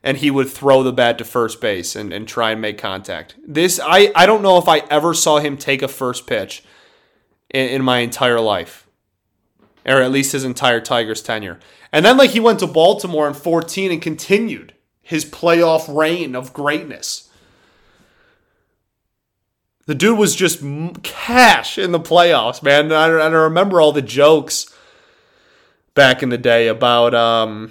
and 0.02 0.16
he 0.16 0.30
would 0.30 0.48
throw 0.48 0.82
the 0.82 0.92
bat 0.92 1.18
to 1.18 1.24
first 1.24 1.60
base 1.60 1.94
and, 1.94 2.12
and 2.12 2.26
try 2.26 2.52
and 2.52 2.60
make 2.60 2.78
contact. 2.78 3.36
This 3.46 3.78
I, 3.82 4.10
I 4.14 4.24
don't 4.24 4.42
know 4.42 4.56
if 4.56 4.68
I 4.68 4.78
ever 4.90 5.12
saw 5.12 5.38
him 5.38 5.56
take 5.56 5.82
a 5.82 5.88
first 5.88 6.26
pitch 6.26 6.64
in, 7.50 7.68
in 7.68 7.84
my 7.84 7.98
entire 7.98 8.40
life 8.40 8.86
or 9.86 10.02
at 10.02 10.10
least 10.10 10.32
his 10.32 10.44
entire 10.44 10.80
Tigers 10.80 11.22
tenure. 11.22 11.58
And 11.92 12.04
then 12.04 12.16
like 12.16 12.30
he 12.30 12.40
went 12.40 12.58
to 12.60 12.66
Baltimore 12.66 13.28
in 13.28 13.34
14 13.34 13.92
and 13.92 14.02
continued 14.02 14.74
his 15.06 15.24
playoff 15.24 15.94
reign 15.94 16.34
of 16.34 16.52
greatness. 16.52 17.30
The 19.86 19.94
dude 19.94 20.18
was 20.18 20.34
just 20.34 20.64
cash 21.04 21.78
in 21.78 21.92
the 21.92 22.00
playoffs, 22.00 22.60
man. 22.60 22.86
And 22.86 22.94
I, 22.94 23.06
I 23.06 23.28
remember 23.28 23.80
all 23.80 23.92
the 23.92 24.02
jokes 24.02 24.74
back 25.94 26.24
in 26.24 26.28
the 26.28 26.36
day 26.36 26.66
about, 26.66 27.14
um, 27.14 27.70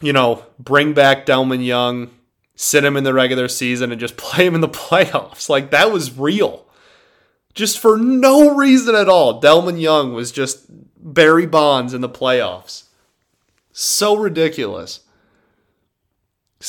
you 0.00 0.12
know, 0.12 0.44
bring 0.60 0.92
back 0.92 1.26
Delmon 1.26 1.64
Young, 1.64 2.10
sit 2.54 2.84
him 2.84 2.96
in 2.96 3.02
the 3.02 3.12
regular 3.12 3.48
season, 3.48 3.90
and 3.90 4.00
just 4.00 4.16
play 4.16 4.46
him 4.46 4.54
in 4.54 4.60
the 4.60 4.68
playoffs. 4.68 5.48
Like 5.48 5.72
that 5.72 5.90
was 5.90 6.16
real 6.16 6.64
just 7.54 7.80
for 7.80 7.98
no 7.98 8.54
reason 8.54 8.94
at 8.94 9.08
all. 9.08 9.42
Delmon 9.42 9.80
Young 9.80 10.14
was 10.14 10.30
just 10.30 10.66
Barry 10.96 11.46
Bonds 11.46 11.92
in 11.92 12.02
the 12.02 12.08
playoffs. 12.08 12.84
So 13.72 14.16
ridiculous. 14.16 15.00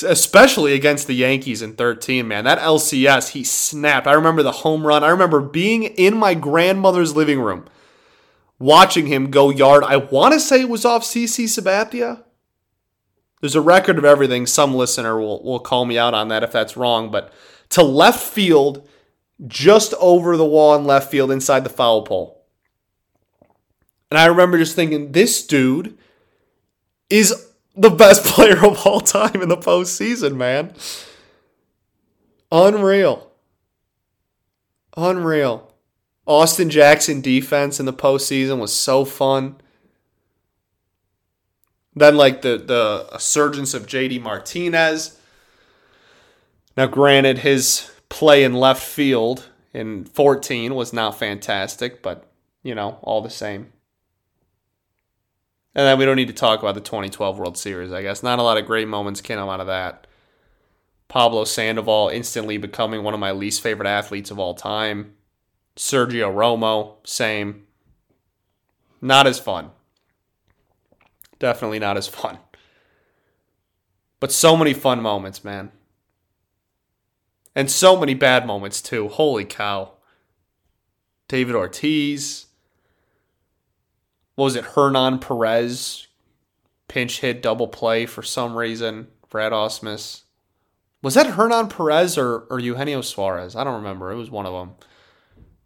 Especially 0.01 0.73
against 0.73 1.05
the 1.05 1.13
Yankees 1.13 1.61
in 1.61 1.75
13, 1.75 2.27
man. 2.27 2.45
That 2.45 2.57
LCS, 2.59 3.29
he 3.29 3.43
snapped. 3.43 4.07
I 4.07 4.13
remember 4.13 4.41
the 4.41 4.51
home 4.51 4.87
run. 4.87 5.03
I 5.03 5.09
remember 5.09 5.39
being 5.39 5.83
in 5.83 6.17
my 6.17 6.33
grandmother's 6.33 7.15
living 7.15 7.39
room 7.39 7.65
watching 8.57 9.07
him 9.07 9.29
go 9.29 9.49
yard. 9.49 9.83
I 9.83 9.97
want 9.97 10.33
to 10.33 10.39
say 10.39 10.61
it 10.61 10.69
was 10.69 10.85
off 10.85 11.03
CC 11.03 11.45
Sabathia. 11.45 12.23
There's 13.41 13.55
a 13.55 13.61
record 13.61 13.97
of 13.97 14.05
everything. 14.05 14.47
Some 14.47 14.73
listener 14.73 15.19
will, 15.19 15.43
will 15.43 15.59
call 15.59 15.85
me 15.85 15.97
out 15.97 16.13
on 16.13 16.29
that 16.29 16.43
if 16.43 16.51
that's 16.51 16.77
wrong. 16.77 17.11
But 17.11 17.31
to 17.69 17.83
left 17.83 18.21
field 18.21 18.87
just 19.47 19.93
over 19.99 20.37
the 20.37 20.45
wall 20.45 20.75
in 20.75 20.85
left 20.85 21.11
field 21.11 21.29
inside 21.29 21.63
the 21.63 21.69
foul 21.69 22.03
pole. 22.03 22.45
And 24.09 24.17
I 24.17 24.27
remember 24.27 24.57
just 24.57 24.75
thinking, 24.75 25.11
this 25.11 25.45
dude 25.45 25.97
is 27.09 27.52
the 27.75 27.89
best 27.89 28.25
player 28.33 28.65
of 28.65 28.85
all 28.85 28.99
time 28.99 29.41
in 29.41 29.49
the 29.49 29.57
postseason, 29.57 30.35
man. 30.35 30.73
Unreal. 32.51 33.31
Unreal. 34.95 35.71
Austin 36.25 36.69
Jackson 36.69 37.19
defense 37.19 37.79
in 37.79 37.85
the 37.85 37.93
postseason 37.93 38.59
was 38.59 38.73
so 38.73 39.03
fun. 39.03 39.55
Then 41.95 42.15
like 42.15 42.41
the 42.41 42.57
the 42.57 43.17
surgence 43.17 43.73
of 43.73 43.87
JD 43.87 44.21
Martinez. 44.21 45.19
Now 46.77 46.87
granted 46.87 47.39
his 47.39 47.91
play 48.09 48.43
in 48.43 48.53
left 48.53 48.83
field 48.83 49.49
in 49.73 50.05
14 50.05 50.75
was 50.75 50.93
not 50.93 51.17
fantastic, 51.17 52.01
but, 52.01 52.29
you 52.61 52.75
know, 52.75 52.99
all 53.01 53.21
the 53.21 53.29
same. 53.29 53.73
And 55.75 55.87
then 55.87 55.97
we 55.97 56.05
don't 56.05 56.15
need 56.15 56.27
to 56.27 56.33
talk 56.33 56.59
about 56.59 56.75
the 56.75 56.81
2012 56.81 57.37
World 57.37 57.57
Series, 57.57 57.91
I 57.91 58.03
guess. 58.03 58.21
Not 58.21 58.39
a 58.39 58.43
lot 58.43 58.57
of 58.57 58.65
great 58.65 58.87
moments 58.87 59.21
came 59.21 59.39
out 59.39 59.59
of 59.59 59.67
that. 59.67 60.05
Pablo 61.07 61.43
Sandoval 61.45 62.09
instantly 62.09 62.57
becoming 62.57 63.03
one 63.03 63.13
of 63.13 63.19
my 63.19 63.31
least 63.31 63.61
favorite 63.61 63.87
athletes 63.87 64.31
of 64.31 64.39
all 64.39 64.53
time. 64.53 65.13
Sergio 65.75 66.31
Romo, 66.33 66.95
same. 67.05 67.65
Not 69.01 69.27
as 69.27 69.39
fun. 69.39 69.71
Definitely 71.39 71.79
not 71.79 71.97
as 71.97 72.07
fun. 72.09 72.37
But 74.19 74.31
so 74.31 74.55
many 74.55 74.73
fun 74.73 75.01
moments, 75.01 75.43
man. 75.43 75.71
And 77.55 77.69
so 77.69 77.99
many 77.99 78.13
bad 78.13 78.47
moments, 78.47 78.81
too. 78.81 79.07
Holy 79.07 79.45
cow. 79.45 79.93
David 81.27 81.55
Ortiz. 81.55 82.47
What 84.35 84.45
was 84.45 84.55
it? 84.55 84.65
Hernan 84.65 85.19
Perez. 85.19 86.07
Pinch 86.87 87.21
hit 87.21 87.41
double 87.41 87.67
play 87.67 88.05
for 88.05 88.21
some 88.21 88.55
reason. 88.55 89.07
Brad 89.29 89.51
Ausmus. 89.51 90.21
Was 91.01 91.15
that 91.15 91.27
Hernan 91.27 91.67
Perez 91.67 92.17
or, 92.17 92.45
or 92.49 92.59
Eugenio 92.59 93.01
Suarez? 93.01 93.55
I 93.55 93.63
don't 93.63 93.75
remember. 93.75 94.11
It 94.11 94.15
was 94.15 94.31
one 94.31 94.45
of 94.45 94.53
them. 94.53 94.75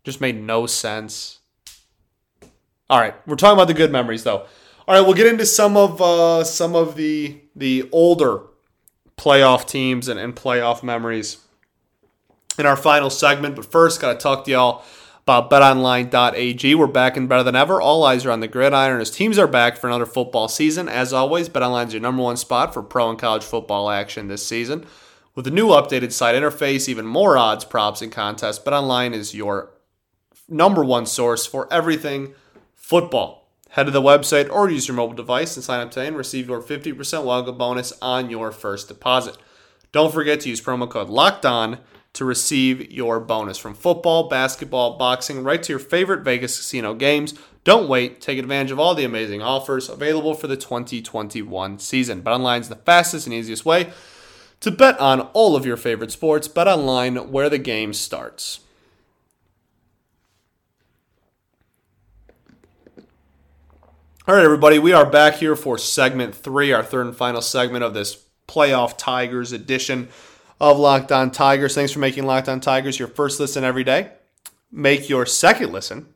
Just 0.03 0.21
made 0.21 0.41
no 0.41 0.65
sense. 0.65 1.39
All 2.89 2.99
right, 2.99 3.15
we're 3.27 3.35
talking 3.35 3.57
about 3.57 3.67
the 3.67 3.73
good 3.73 3.91
memories 3.91 4.23
though. 4.23 4.45
All 4.87 4.95
right, 4.95 5.01
we'll 5.01 5.13
get 5.15 5.27
into 5.27 5.45
some 5.45 5.75
of 5.75 6.01
uh, 6.01 6.43
some 6.45 6.75
of 6.75 6.95
the 6.95 7.41
the 7.55 7.89
older 7.91 8.43
playoff 9.17 9.67
teams 9.67 10.07
and, 10.07 10.17
and 10.19 10.35
playoff 10.35 10.81
memories. 10.81 11.37
in 12.57 12.65
our 12.65 12.77
final 12.77 13.09
segment. 13.09 13.55
But 13.55 13.65
first, 13.65 14.01
got 14.01 14.13
to 14.13 14.19
talk 14.19 14.45
to 14.45 14.51
y'all 14.51 14.83
about 15.27 15.49
betonline.ag. 15.49 16.73
We're 16.75 16.87
back 16.87 17.17
and 17.17 17.27
better 17.27 17.43
than 17.43 17.53
ever. 17.53 17.81
All 17.81 18.05
eyes 18.05 18.25
are 18.25 18.31
on 18.31 18.39
the 18.39 18.47
gridiron 18.47 19.01
as 19.01 19.11
teams 19.11 19.37
are 19.37 19.45
back 19.45 19.75
for 19.75 19.87
another 19.87 20.05
football 20.05 20.47
season. 20.47 20.87
As 20.87 21.11
always, 21.11 21.49
betonline 21.49 21.87
is 21.87 21.93
your 21.93 22.01
number 22.01 22.23
one 22.23 22.37
spot 22.37 22.73
for 22.73 22.81
pro 22.81 23.09
and 23.09 23.19
college 23.19 23.43
football 23.43 23.89
action 23.89 24.29
this 24.29 24.47
season. 24.47 24.85
With 25.35 25.43
the 25.43 25.51
new 25.51 25.67
updated 25.67 26.13
site 26.13 26.33
interface, 26.33 26.87
even 26.87 27.05
more 27.05 27.37
odds, 27.37 27.65
props, 27.65 28.01
and 28.01 28.09
contests, 28.09 28.59
BetOnline 28.59 29.13
is 29.13 29.35
your 29.35 29.73
number 30.47 30.81
one 30.81 31.05
source 31.05 31.45
for 31.45 31.67
everything 31.73 32.33
football. 32.73 33.51
Head 33.71 33.87
to 33.87 33.91
the 33.91 34.01
website 34.01 34.49
or 34.49 34.69
use 34.69 34.87
your 34.87 34.95
mobile 34.95 35.13
device 35.13 35.57
and 35.57 35.63
sign 35.63 35.81
up 35.81 35.91
today 35.91 36.07
and 36.07 36.15
receive 36.15 36.47
your 36.47 36.61
50% 36.61 37.25
welcome 37.25 37.57
bonus 37.57 37.91
on 38.01 38.29
your 38.29 38.53
first 38.53 38.87
deposit. 38.87 39.35
Don't 39.91 40.13
forget 40.13 40.39
to 40.41 40.49
use 40.49 40.61
promo 40.61 40.89
code 40.89 41.09
LOCKED 41.09 41.45
ON 41.45 41.79
to 42.17 42.25
receive 42.25 42.91
your 42.91 43.19
bonus 43.19 43.59
from 43.59 43.75
football, 43.75 44.27
basketball, 44.27 44.97
boxing, 44.97 45.43
right 45.43 45.61
to 45.61 45.71
your 45.71 45.79
favorite 45.79 46.23
Vegas 46.23 46.57
casino 46.57 46.95
games. 46.95 47.35
Don't 47.63 47.87
wait. 47.87 48.21
Take 48.21 48.39
advantage 48.39 48.71
of 48.71 48.79
all 48.79 48.95
the 48.95 49.03
amazing 49.03 49.43
offers 49.43 49.87
available 49.87 50.33
for 50.33 50.47
the 50.47 50.57
2021 50.57 51.77
season. 51.77 52.23
BetOnline 52.23 52.61
is 52.61 52.69
the 52.69 52.75
fastest 52.75 53.27
and 53.27 53.35
easiest 53.35 53.65
way 53.65 53.91
to 54.61 54.71
bet 54.71 54.99
on 54.99 55.21
all 55.33 55.55
of 55.55 55.63
your 55.63 55.77
favorite 55.77 56.11
sports. 56.11 56.47
Bet 56.47 56.67
online 56.67 57.31
where 57.31 57.49
the 57.49 57.59
game 57.59 57.93
starts. 57.93 58.61
All 64.27 64.33
right, 64.33 64.43
everybody, 64.43 64.79
we 64.79 64.91
are 64.91 65.05
back 65.05 65.35
here 65.35 65.55
for 65.55 65.77
segment 65.77 66.33
three, 66.33 66.73
our 66.73 66.83
third 66.83 67.05
and 67.05 67.15
final 67.15 67.43
segment 67.43 67.83
of 67.83 67.93
this 67.93 68.25
playoff 68.47 68.97
Tigers 68.97 69.51
edition 69.51 70.09
of 70.59 70.77
Locked 70.77 71.11
On 71.11 71.31
Tigers. 71.31 71.75
Thanks 71.75 71.91
for 71.91 71.99
making 71.99 72.25
Locked 72.25 72.49
On 72.49 72.59
Tigers 72.59 72.99
your 72.99 73.07
first 73.07 73.39
listen 73.39 73.63
every 73.63 73.83
day. 73.83 74.11
Make 74.71 75.09
your 75.09 75.25
second 75.25 75.71
listen 75.71 76.07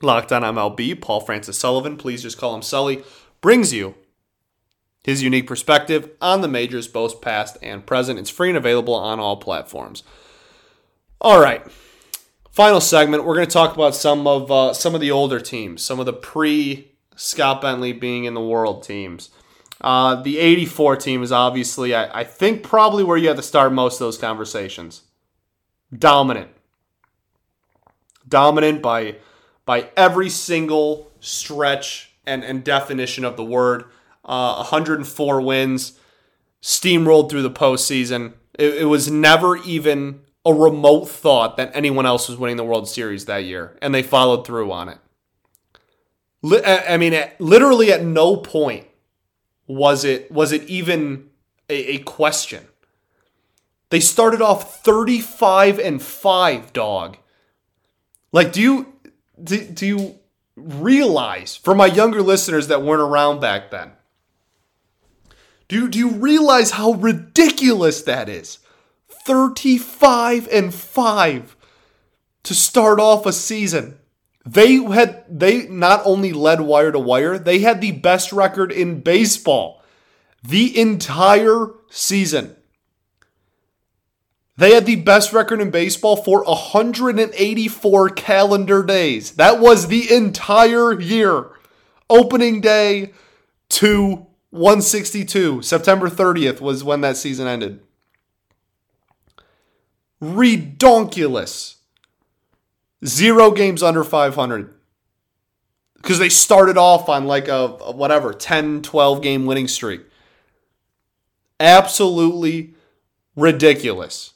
Locked 0.00 0.32
On 0.32 0.42
MLB. 0.42 1.00
Paul 1.00 1.20
Francis 1.20 1.58
Sullivan, 1.58 1.96
please 1.96 2.22
just 2.22 2.38
call 2.38 2.54
him 2.54 2.62
Sully, 2.62 3.04
brings 3.40 3.72
you 3.72 3.94
his 5.04 5.22
unique 5.22 5.46
perspective 5.46 6.10
on 6.20 6.40
the 6.40 6.48
majors, 6.48 6.86
both 6.86 7.20
past 7.20 7.58
and 7.62 7.84
present. 7.84 8.18
It's 8.18 8.30
free 8.30 8.48
and 8.48 8.56
available 8.56 8.94
on 8.94 9.18
all 9.18 9.36
platforms. 9.36 10.02
All 11.20 11.40
right, 11.40 11.64
final 12.50 12.80
segment. 12.80 13.24
We're 13.24 13.34
going 13.34 13.46
to 13.46 13.52
talk 13.52 13.74
about 13.74 13.94
some 13.94 14.26
of 14.26 14.50
uh, 14.50 14.74
some 14.74 14.94
of 14.94 15.00
the 15.00 15.10
older 15.10 15.40
teams, 15.40 15.82
some 15.82 16.00
of 16.00 16.06
the 16.06 16.12
pre 16.12 16.92
Scott 17.16 17.60
Bentley 17.60 17.92
being 17.92 18.24
in 18.24 18.34
the 18.34 18.40
world 18.40 18.82
teams. 18.82 19.30
Uh, 19.82 20.22
the 20.22 20.38
84 20.38 20.96
team 20.96 21.22
is 21.22 21.32
obviously, 21.32 21.94
I, 21.94 22.20
I 22.20 22.24
think, 22.24 22.62
probably 22.62 23.02
where 23.02 23.16
you 23.16 23.28
have 23.28 23.36
to 23.36 23.42
start 23.42 23.72
most 23.72 23.94
of 23.94 24.06
those 24.06 24.16
conversations. 24.16 25.02
Dominant. 25.96 26.50
Dominant 28.28 28.80
by 28.80 29.16
by 29.64 29.90
every 29.96 30.28
single 30.28 31.10
stretch 31.20 32.12
and, 32.26 32.42
and 32.42 32.64
definition 32.64 33.24
of 33.24 33.36
the 33.36 33.44
word. 33.44 33.84
Uh, 34.24 34.56
104 34.56 35.40
wins, 35.40 35.98
steamrolled 36.60 37.30
through 37.30 37.42
the 37.42 37.50
postseason. 37.50 38.32
It, 38.58 38.74
it 38.74 38.84
was 38.84 39.10
never 39.10 39.56
even 39.58 40.20
a 40.44 40.52
remote 40.52 41.08
thought 41.08 41.56
that 41.56 41.70
anyone 41.74 42.06
else 42.06 42.28
was 42.28 42.38
winning 42.38 42.56
the 42.56 42.64
World 42.64 42.88
Series 42.88 43.26
that 43.26 43.44
year, 43.44 43.76
and 43.80 43.94
they 43.94 44.02
followed 44.02 44.46
through 44.46 44.70
on 44.72 44.88
it. 44.88 44.98
I 46.66 46.96
mean, 46.96 47.20
literally 47.38 47.92
at 47.92 48.04
no 48.04 48.36
point 48.36 48.86
was 49.66 50.04
it 50.04 50.30
was 50.30 50.52
it 50.52 50.62
even 50.64 51.30
a, 51.68 51.94
a 51.94 51.98
question. 51.98 52.66
They 53.90 54.00
started 54.00 54.40
off 54.40 54.82
35 54.82 55.78
and 55.78 56.00
5, 56.00 56.72
dog. 56.72 57.18
Like 58.32 58.52
do 58.52 58.60
you 58.60 58.92
do, 59.42 59.64
do 59.64 59.86
you 59.86 60.18
realize 60.56 61.56
for 61.56 61.74
my 61.74 61.86
younger 61.86 62.22
listeners 62.22 62.68
that 62.68 62.82
weren't 62.82 63.02
around 63.02 63.40
back 63.40 63.70
then? 63.70 63.92
Do, 65.68 65.76
you, 65.76 65.88
do 65.88 65.98
you 65.98 66.10
realize 66.10 66.72
how 66.72 66.92
ridiculous 66.92 68.02
that 68.02 68.28
is? 68.28 68.58
35 69.08 70.48
and 70.48 70.74
5 70.74 71.56
to 72.42 72.54
start 72.54 73.00
off 73.00 73.24
a 73.24 73.32
season. 73.32 73.98
They 74.44 74.76
had 74.76 75.24
they 75.28 75.68
not 75.68 76.02
only 76.04 76.32
led 76.32 76.60
wire 76.60 76.90
to 76.90 76.98
wire, 76.98 77.38
they 77.38 77.60
had 77.60 77.80
the 77.80 77.92
best 77.92 78.32
record 78.32 78.72
in 78.72 79.00
baseball 79.00 79.82
the 80.42 80.78
entire 80.78 81.68
season. 81.88 82.56
They 84.56 84.74
had 84.74 84.84
the 84.84 84.96
best 84.96 85.32
record 85.32 85.60
in 85.60 85.70
baseball 85.70 86.16
for 86.16 86.44
184 86.44 88.10
calendar 88.10 88.82
days. 88.82 89.32
That 89.32 89.60
was 89.60 89.86
the 89.86 90.12
entire 90.12 91.00
year. 91.00 91.50
Opening 92.10 92.60
day 92.60 93.12
to 93.70 94.26
162. 94.50 95.62
September 95.62 96.10
30th 96.10 96.60
was 96.60 96.84
when 96.84 97.00
that 97.00 97.16
season 97.16 97.46
ended. 97.46 97.80
Redonkulous. 100.20 101.76
Zero 103.04 103.50
games 103.50 103.82
under 103.82 104.04
500. 104.04 104.74
Because 105.96 106.18
they 106.18 106.28
started 106.28 106.76
off 106.76 107.08
on 107.08 107.26
like 107.26 107.48
a, 107.48 107.76
a 107.80 107.92
whatever, 107.92 108.32
10, 108.32 108.82
12 108.82 109.22
game 109.22 109.46
winning 109.46 109.68
streak. 109.68 110.02
Absolutely 111.60 112.74
ridiculous. 113.36 114.34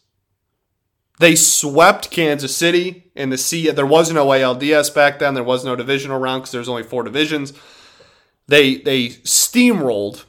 They 1.19 1.35
swept 1.35 2.11
Kansas 2.11 2.55
City 2.55 3.11
in 3.15 3.31
the 3.31 3.39
C. 3.39 3.71
There 3.71 3.87
was 3.87 4.13
no 4.13 4.27
ALDS 4.27 4.95
back 4.95 5.19
then. 5.19 5.35
There 5.35 5.43
was 5.43 5.65
no 5.65 5.75
divisional 5.75 6.21
round 6.21 6.43
because 6.43 6.53
there's 6.53 6.69
only 6.69 6.83
four 6.83 7.03
divisions. 7.03 7.53
They 8.47 8.77
they 8.77 9.09
steamrolled 9.09 10.25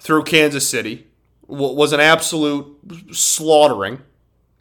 through 0.00 0.24
Kansas 0.24 0.68
City. 0.68 1.06
Was 1.48 1.92
an 1.92 2.00
absolute 2.00 2.76
slaughtering. 3.12 4.02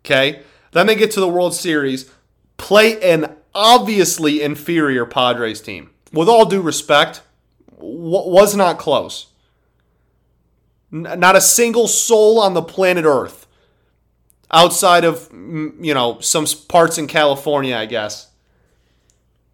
Okay, 0.05 0.41
then 0.75 0.87
they 0.87 0.95
get 0.95 1.09
to 1.11 1.21
the 1.21 1.27
World 1.29 1.55
Series, 1.55 2.11
play 2.57 3.01
an 3.01 3.33
obviously 3.53 4.41
inferior 4.41 5.05
Padres 5.05 5.61
team. 5.61 5.89
With 6.11 6.27
all 6.27 6.45
due 6.45 6.61
respect, 6.61 7.21
was 7.77 8.57
not 8.57 8.77
close. 8.77 9.27
Not 10.91 11.37
a 11.37 11.41
single 11.41 11.87
soul 11.87 12.41
on 12.41 12.55
the 12.55 12.61
planet 12.61 13.05
Earth, 13.05 13.47
outside 14.51 15.05
of 15.05 15.29
you 15.31 15.93
know 15.93 16.19
some 16.19 16.45
parts 16.67 16.97
in 16.97 17.07
California, 17.07 17.75
I 17.75 17.85
guess, 17.85 18.31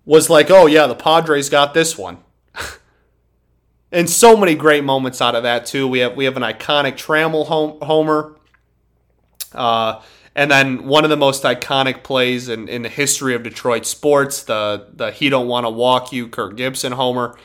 was 0.06 0.28
like, 0.28 0.50
"Oh 0.50 0.66
yeah, 0.66 0.88
the 0.88 0.96
Padres 0.96 1.50
got 1.50 1.76
this 1.76 2.00
one." 2.00 2.18
and 3.92 4.10
so 4.10 4.36
many 4.36 4.56
great 4.56 4.84
moments 4.84 5.22
out 5.22 5.36
of 5.36 5.44
that 5.44 5.68
too. 5.68 5.88
We 5.88 6.00
have 6.00 6.16
we 6.16 6.26
have 6.26 6.36
an 6.36 6.44
iconic 6.44 6.94
Trammell 6.94 7.46
homer. 7.84 8.38
Uh, 9.54 10.02
and 10.36 10.50
then 10.50 10.88
one 10.88 11.04
of 11.04 11.10
the 11.10 11.17
most 11.17 11.44
iconic 11.44 12.04
plays 12.04 12.48
in, 12.48 12.67
in 12.67 12.84
the 12.84 12.89
history 12.89 13.36
of 13.36 13.44
Detroit 13.44 13.86
sports, 13.86 14.44
the 14.44 14.88
the 14.94 15.12
he 15.12 15.30
don't 15.30 15.48
want 15.48 15.65
to 15.65 15.70
walk 15.70 16.13
you, 16.13 16.28
Kirk 16.28 16.56
Gibson 16.56 16.94
homer, 16.94 17.38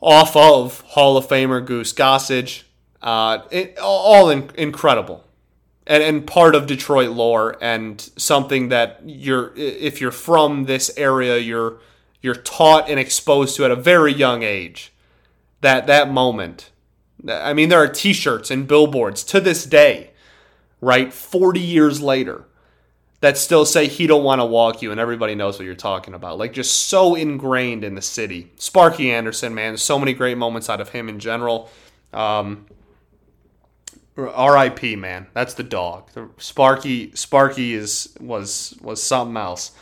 off 0.00 0.34
of 0.34 0.80
Hall 0.80 1.16
of 1.16 1.26
Famer 1.26 1.64
Goose 1.64 1.92
Gossage. 1.92 2.62
Uh, 3.02 3.42
it, 3.50 3.78
all 3.78 4.30
in, 4.30 4.50
incredible, 4.56 5.24
and 5.86 6.02
and 6.02 6.26
part 6.26 6.54
of 6.54 6.66
Detroit 6.66 7.10
lore, 7.10 7.58
and 7.60 8.00
something 8.16 8.70
that 8.70 9.02
you're 9.04 9.52
if 9.54 10.00
you're 10.00 10.10
from 10.10 10.64
this 10.64 10.90
area, 10.96 11.36
you're 11.36 11.80
you're 12.22 12.34
taught 12.34 12.88
and 12.88 12.98
exposed 12.98 13.56
to 13.56 13.64
at 13.66 13.70
a 13.70 13.76
very 13.76 14.12
young 14.12 14.42
age. 14.42 14.90
That 15.60 15.86
that 15.86 16.10
moment. 16.10 16.70
I 17.26 17.54
mean, 17.54 17.70
there 17.70 17.82
are 17.82 17.88
T-shirts 17.88 18.50
and 18.50 18.68
billboards 18.68 19.24
to 19.24 19.40
this 19.40 19.64
day 19.64 20.10
right? 20.84 21.12
40 21.12 21.60
years 21.60 22.00
later 22.00 22.44
that 23.24 23.38
still 23.38 23.64
say 23.64 23.88
he 23.88 24.06
don't 24.06 24.22
want 24.22 24.42
to 24.42 24.44
walk 24.44 24.82
you 24.82 24.90
and 24.90 25.00
everybody 25.00 25.34
knows 25.34 25.58
what 25.58 25.64
you're 25.64 25.74
talking 25.74 26.12
about. 26.12 26.36
Like 26.36 26.52
just 26.52 26.88
so 26.88 27.14
ingrained 27.14 27.82
in 27.82 27.94
the 27.94 28.02
city. 28.02 28.52
Sparky 28.56 29.10
Anderson, 29.10 29.54
man, 29.54 29.78
so 29.78 29.98
many 29.98 30.12
great 30.12 30.36
moments 30.36 30.68
out 30.68 30.78
of 30.78 30.90
him 30.90 31.08
in 31.08 31.18
general. 31.18 31.70
Um, 32.12 32.66
R.I.P. 34.16 34.96
Man, 34.96 35.26
that's 35.32 35.54
the 35.54 35.62
dog. 35.62 36.10
Sparky, 36.36 37.12
Sparky 37.14 37.72
is 37.72 38.14
was 38.20 38.76
was 38.82 39.02
something 39.02 39.38
else. 39.38 39.72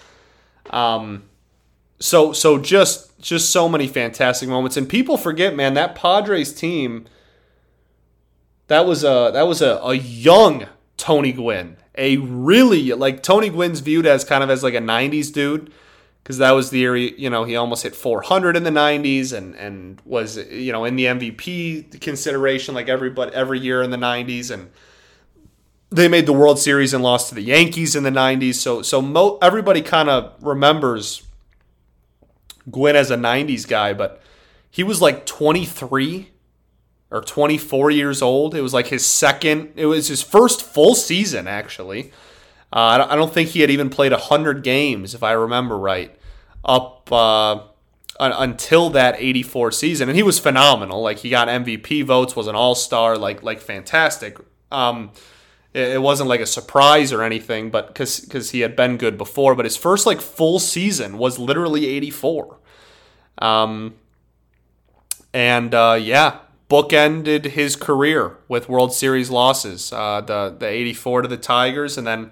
Um, 0.70 1.24
so 1.98 2.32
so 2.32 2.58
just 2.58 3.18
just 3.20 3.50
so 3.50 3.68
many 3.68 3.88
fantastic 3.88 4.48
moments, 4.48 4.76
and 4.76 4.88
people 4.88 5.16
forget, 5.16 5.54
man, 5.54 5.74
that 5.74 5.94
Padres 5.94 6.52
team. 6.52 7.06
That 8.68 8.86
was 8.86 9.02
a 9.02 9.30
that 9.34 9.48
was 9.48 9.60
a, 9.60 9.78
a 9.82 9.94
young 9.94 10.66
Tony 11.02 11.32
Gwynn. 11.32 11.76
A 11.96 12.16
really 12.18 12.92
like 12.92 13.24
Tony 13.24 13.48
Gwynn's 13.48 13.80
viewed 13.80 14.06
as 14.06 14.24
kind 14.24 14.44
of 14.44 14.50
as 14.50 14.62
like 14.62 14.74
a 14.74 14.78
90s 14.78 15.32
dude 15.32 15.72
because 16.22 16.38
that 16.38 16.52
was 16.52 16.70
the 16.70 16.86
he, 16.94 17.12
you 17.18 17.28
know 17.28 17.42
he 17.42 17.56
almost 17.56 17.82
hit 17.82 17.96
400 17.96 18.56
in 18.56 18.62
the 18.62 18.70
90s 18.70 19.32
and 19.32 19.56
and 19.56 20.00
was 20.04 20.36
you 20.36 20.70
know 20.70 20.84
in 20.84 20.94
the 20.94 21.06
MVP 21.06 22.00
consideration 22.00 22.72
like 22.72 22.88
every 22.88 23.10
but 23.10 23.34
every 23.34 23.58
year 23.58 23.82
in 23.82 23.90
the 23.90 23.96
90s 23.96 24.52
and 24.52 24.70
they 25.90 26.06
made 26.06 26.24
the 26.24 26.32
World 26.32 26.60
Series 26.60 26.94
and 26.94 27.02
lost 27.02 27.30
to 27.30 27.34
the 27.34 27.42
Yankees 27.42 27.96
in 27.96 28.04
the 28.04 28.10
90s. 28.10 28.54
So 28.54 28.80
so 28.82 29.02
mo- 29.02 29.38
everybody 29.42 29.82
kind 29.82 30.08
of 30.08 30.34
remembers 30.40 31.24
Gwynn 32.70 32.94
as 32.94 33.10
a 33.10 33.16
90s 33.16 33.66
guy, 33.66 33.92
but 33.92 34.22
he 34.70 34.84
was 34.84 35.02
like 35.02 35.26
23 35.26 36.30
or 37.12 37.20
24 37.20 37.90
years 37.90 38.22
old. 38.22 38.54
It 38.54 38.62
was 38.62 38.72
like 38.72 38.88
his 38.88 39.04
second, 39.04 39.74
it 39.76 39.86
was 39.86 40.08
his 40.08 40.22
first 40.22 40.62
full 40.62 40.94
season, 40.94 41.46
actually. 41.46 42.10
Uh, 42.72 43.06
I 43.08 43.16
don't 43.16 43.32
think 43.32 43.50
he 43.50 43.60
had 43.60 43.70
even 43.70 43.90
played 43.90 44.12
100 44.12 44.62
games, 44.62 45.14
if 45.14 45.22
I 45.22 45.32
remember 45.32 45.78
right, 45.78 46.16
up 46.64 47.12
uh, 47.12 47.64
until 48.18 48.88
that 48.90 49.16
84 49.18 49.72
season. 49.72 50.08
And 50.08 50.16
he 50.16 50.22
was 50.22 50.38
phenomenal. 50.38 51.02
Like, 51.02 51.18
he 51.18 51.28
got 51.28 51.48
MVP 51.48 52.04
votes, 52.06 52.34
was 52.34 52.46
an 52.46 52.54
all 52.54 52.74
star, 52.74 53.18
like, 53.18 53.42
like 53.42 53.60
fantastic. 53.60 54.38
Um, 54.70 55.10
it, 55.74 56.00
wasn't 56.00 56.30
like 56.30 56.40
a 56.40 56.46
surprise 56.46 57.12
or 57.12 57.22
anything, 57.22 57.70
but 57.70 57.94
cause 57.94 58.20
because 58.20 58.52
he 58.52 58.60
had 58.60 58.74
been 58.74 58.96
good 58.96 59.18
before. 59.18 59.54
But 59.54 59.66
his 59.66 59.76
first, 59.76 60.06
like, 60.06 60.22
full 60.22 60.58
season 60.58 61.18
was 61.18 61.38
literally 61.38 61.86
84. 61.86 62.58
Um, 63.36 63.96
and 65.34 65.74
uh, 65.74 65.98
yeah, 66.00 66.38
bookended 66.72 67.44
his 67.44 67.76
career 67.76 68.38
with 68.48 68.66
World 68.66 68.94
Series 68.94 69.28
losses. 69.28 69.92
Uh, 69.92 70.22
the 70.22 70.56
the 70.58 70.66
'84 70.66 71.22
to 71.22 71.28
the 71.28 71.36
Tigers, 71.36 71.98
and 71.98 72.06
then 72.06 72.30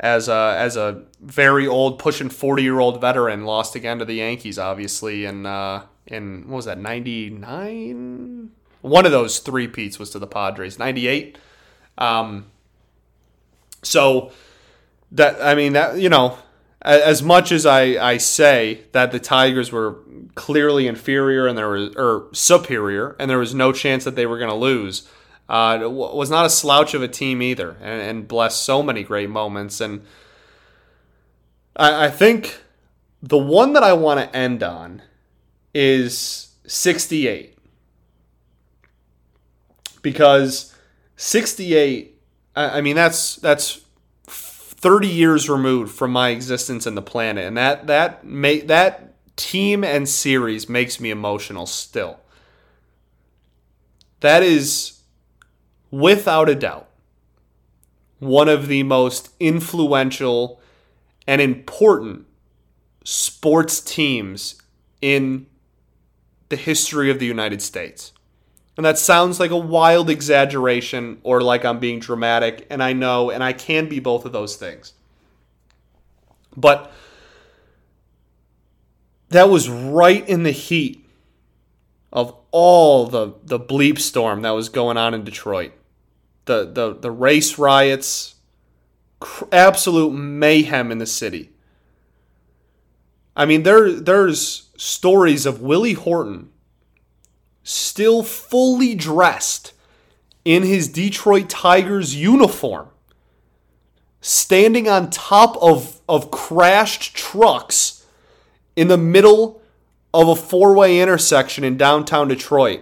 as 0.00 0.28
a 0.28 0.56
as 0.58 0.76
a 0.76 1.04
very 1.20 1.66
old, 1.68 2.00
pushing 2.00 2.28
40 2.28 2.62
year 2.64 2.80
old 2.80 3.00
veteran, 3.00 3.44
lost 3.44 3.76
again 3.76 4.00
to 4.00 4.04
the 4.04 4.14
Yankees, 4.14 4.58
obviously, 4.58 5.24
in 5.24 5.46
uh, 5.46 5.84
in 6.08 6.48
what 6.48 6.56
was 6.56 6.64
that 6.64 6.78
'99? 6.78 8.50
One 8.80 9.06
of 9.06 9.12
those 9.12 9.38
three 9.38 9.68
peats 9.68 10.00
was 10.00 10.10
to 10.10 10.18
the 10.18 10.26
Padres. 10.26 10.80
'98. 10.80 11.38
Um, 11.98 12.46
so 13.82 14.32
that 15.12 15.40
I 15.40 15.54
mean 15.54 15.74
that 15.74 15.98
you 15.98 16.08
know 16.08 16.36
as 16.82 17.22
much 17.22 17.50
as 17.50 17.66
I, 17.66 17.82
I 18.12 18.16
say 18.18 18.82
that 18.92 19.10
the 19.10 19.18
Tigers 19.18 19.72
were 19.72 19.98
clearly 20.34 20.86
inferior 20.86 21.46
and 21.46 21.58
there 21.58 21.68
was 21.68 21.94
or 21.96 22.28
superior 22.32 23.16
and 23.18 23.28
there 23.28 23.38
was 23.38 23.54
no 23.54 23.72
chance 23.72 24.04
that 24.04 24.14
they 24.14 24.26
were 24.26 24.38
going 24.38 24.50
to 24.50 24.56
lose, 24.56 25.08
uh, 25.48 25.78
was 25.82 26.30
not 26.30 26.46
a 26.46 26.50
slouch 26.50 26.94
of 26.94 27.02
a 27.02 27.08
team 27.08 27.42
either, 27.42 27.76
and, 27.80 28.02
and 28.02 28.28
blessed 28.28 28.62
so 28.62 28.82
many 28.82 29.02
great 29.02 29.28
moments. 29.28 29.80
And 29.80 30.02
I, 31.74 32.06
I 32.06 32.10
think 32.10 32.62
the 33.20 33.38
one 33.38 33.72
that 33.72 33.82
I 33.82 33.92
want 33.94 34.20
to 34.20 34.36
end 34.36 34.62
on 34.62 35.02
is 35.74 36.54
68 36.66 37.58
because 40.02 40.74
68. 41.16 42.20
I, 42.54 42.78
I 42.78 42.80
mean 42.80 42.94
that's 42.94 43.36
that's 43.36 43.80
30 44.78 45.08
years 45.08 45.48
removed 45.48 45.92
from 45.92 46.12
my 46.12 46.30
existence 46.30 46.86
in 46.86 46.94
the 46.94 47.02
planet 47.02 47.44
and 47.44 47.56
that 47.56 47.86
that 47.86 48.24
make 48.24 48.68
that 48.68 49.14
team 49.36 49.84
and 49.84 50.08
series 50.08 50.68
makes 50.68 51.00
me 51.00 51.10
emotional 51.10 51.66
still 51.66 52.18
that 54.20 54.42
is 54.42 55.00
without 55.90 56.48
a 56.48 56.54
doubt 56.54 56.88
one 58.18 58.48
of 58.48 58.66
the 58.66 58.82
most 58.82 59.30
influential 59.38 60.60
and 61.26 61.40
important 61.40 62.26
sports 63.04 63.80
teams 63.80 64.60
in 65.00 65.46
the 66.48 66.56
history 66.56 67.10
of 67.10 67.18
the 67.18 67.26
United 67.26 67.62
States. 67.62 68.12
And 68.78 68.84
that 68.84 68.96
sounds 68.96 69.40
like 69.40 69.50
a 69.50 69.56
wild 69.56 70.08
exaggeration 70.08 71.18
or 71.24 71.40
like 71.40 71.64
I'm 71.64 71.80
being 71.80 71.98
dramatic, 71.98 72.64
and 72.70 72.80
I 72.80 72.92
know, 72.92 73.28
and 73.28 73.42
I 73.42 73.52
can 73.52 73.88
be 73.88 73.98
both 73.98 74.24
of 74.24 74.30
those 74.30 74.54
things. 74.54 74.92
But 76.56 76.92
that 79.30 79.50
was 79.50 79.68
right 79.68 80.26
in 80.28 80.44
the 80.44 80.52
heat 80.52 81.04
of 82.12 82.36
all 82.52 83.06
the, 83.06 83.34
the 83.42 83.58
bleep 83.58 83.98
storm 83.98 84.42
that 84.42 84.50
was 84.50 84.68
going 84.68 84.96
on 84.96 85.12
in 85.12 85.24
Detroit. 85.24 85.72
The, 86.44 86.70
the, 86.72 86.94
the 86.94 87.10
race 87.10 87.58
riots, 87.58 88.36
absolute 89.50 90.12
mayhem 90.12 90.92
in 90.92 90.98
the 90.98 91.06
city. 91.06 91.50
I 93.36 93.44
mean, 93.44 93.64
there 93.64 93.92
there's 93.92 94.70
stories 94.76 95.46
of 95.46 95.60
Willie 95.60 95.94
Horton 95.94 96.50
still 97.68 98.22
fully 98.22 98.94
dressed 98.94 99.74
in 100.42 100.62
his 100.62 100.88
Detroit 100.88 101.50
Tigers 101.50 102.16
uniform, 102.16 102.88
standing 104.22 104.88
on 104.88 105.10
top 105.10 105.54
of, 105.60 106.00
of 106.08 106.30
crashed 106.30 107.14
trucks 107.14 108.06
in 108.74 108.88
the 108.88 108.96
middle 108.96 109.60
of 110.14 110.28
a 110.28 110.34
four 110.34 110.74
way 110.74 110.98
intersection 110.98 111.62
in 111.62 111.76
downtown 111.76 112.28
Detroit. 112.28 112.80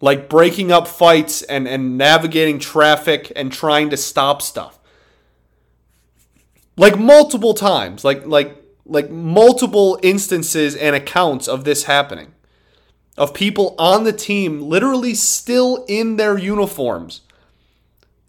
Like 0.00 0.28
breaking 0.28 0.70
up 0.70 0.86
fights 0.86 1.42
and, 1.42 1.66
and 1.66 1.98
navigating 1.98 2.60
traffic 2.60 3.32
and 3.34 3.52
trying 3.52 3.90
to 3.90 3.96
stop 3.96 4.42
stuff. 4.42 4.78
Like 6.76 6.98
multiple 6.98 7.54
times. 7.54 8.04
Like 8.04 8.26
like 8.26 8.56
like 8.84 9.10
multiple 9.10 9.98
instances 10.02 10.76
and 10.76 10.94
accounts 10.94 11.48
of 11.48 11.64
this 11.64 11.84
happening 11.84 12.34
of 13.16 13.34
people 13.34 13.74
on 13.78 14.04
the 14.04 14.12
team 14.12 14.60
literally 14.60 15.14
still 15.14 15.84
in 15.88 16.16
their 16.16 16.38
uniforms, 16.38 17.22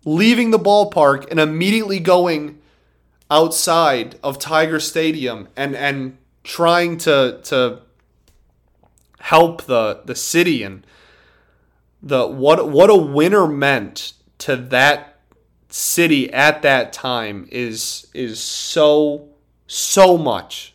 leaving 0.03 0.51
the 0.51 0.59
ballpark 0.59 1.29
and 1.31 1.39
immediately 1.39 1.99
going 1.99 2.59
outside 3.31 4.19
of 4.23 4.37
Tiger 4.37 4.79
Stadium 4.79 5.47
and 5.55 5.75
and 5.75 6.17
trying 6.43 6.97
to 6.97 7.39
to 7.43 7.79
help 9.19 9.63
the 9.63 10.01
the 10.05 10.15
city 10.15 10.63
and 10.63 10.85
the 12.01 12.27
what 12.27 12.69
what 12.69 12.89
a 12.89 12.95
winner 12.95 13.47
meant 13.47 14.13
to 14.37 14.57
that 14.57 15.19
city 15.69 16.31
at 16.33 16.61
that 16.61 16.91
time 16.91 17.47
is 17.49 18.07
is 18.13 18.39
so 18.39 19.29
so 19.65 20.17
much 20.17 20.72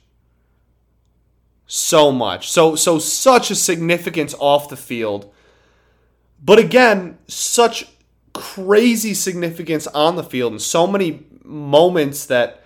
so 1.88 2.12
much. 2.12 2.51
So 2.51 2.77
so 2.77 2.98
such 2.98 3.51
a 3.51 3.55
significance 3.55 4.35
off 4.38 4.68
the 4.68 4.77
field. 4.77 5.33
But 6.42 6.59
again, 6.59 7.18
such 7.27 7.87
crazy 8.33 9.14
significance 9.14 9.87
on 9.88 10.16
the 10.16 10.22
field 10.22 10.53
and 10.53 10.62
so 10.62 10.87
many 10.87 11.27
moments 11.42 12.27
that 12.27 12.62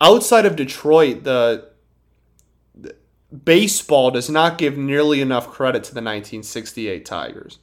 outside 0.00 0.46
of 0.46 0.54
Detroit 0.54 1.24
the, 1.24 1.68
the 2.74 2.94
baseball 3.44 4.12
does 4.12 4.30
not 4.30 4.58
give 4.58 4.76
nearly 4.76 5.20
enough 5.20 5.48
credit 5.48 5.82
to 5.84 5.94
the 5.94 6.02
1968 6.02 7.04
Tigers. 7.04 7.58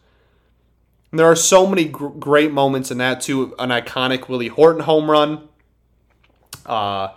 there 1.12 1.28
are 1.28 1.36
so 1.36 1.65
many 1.65 1.86
gr- 1.86 2.08
great 2.08 2.52
moments 2.52 2.91
in 2.91 2.97
that 2.97 3.21
too. 3.21 3.56
An 3.60 3.69
iconic 3.69 4.28
Willie 4.28 4.47
Horton 4.49 4.82
home 4.82 5.10
run, 5.10 5.47
uh, 6.65 7.10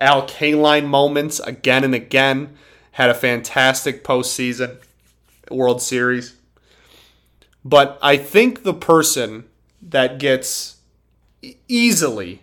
Al 0.00 0.26
Kaline 0.26 0.86
moments 0.86 1.38
again 1.38 1.84
and 1.84 1.94
again 1.94 2.56
had 2.92 3.10
a 3.10 3.14
fantastic 3.14 4.04
postseason 4.04 4.78
World 5.50 5.82
Series. 5.82 6.36
But 7.64 7.98
I 8.02 8.16
think 8.16 8.62
the 8.62 8.74
person 8.74 9.44
that 9.80 10.18
gets 10.18 10.76
easily 11.68 12.42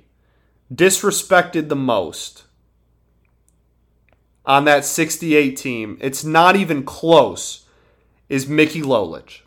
disrespected 0.74 1.70
the 1.70 1.76
most 1.76 2.44
on 4.46 4.66
that 4.66 4.86
68 4.86 5.56
team, 5.58 5.98
it's 6.02 6.24
not 6.24 6.56
even 6.56 6.84
close, 6.84 7.66
is 8.30 8.48
Mickey 8.48 8.82
Lolich. 8.82 9.42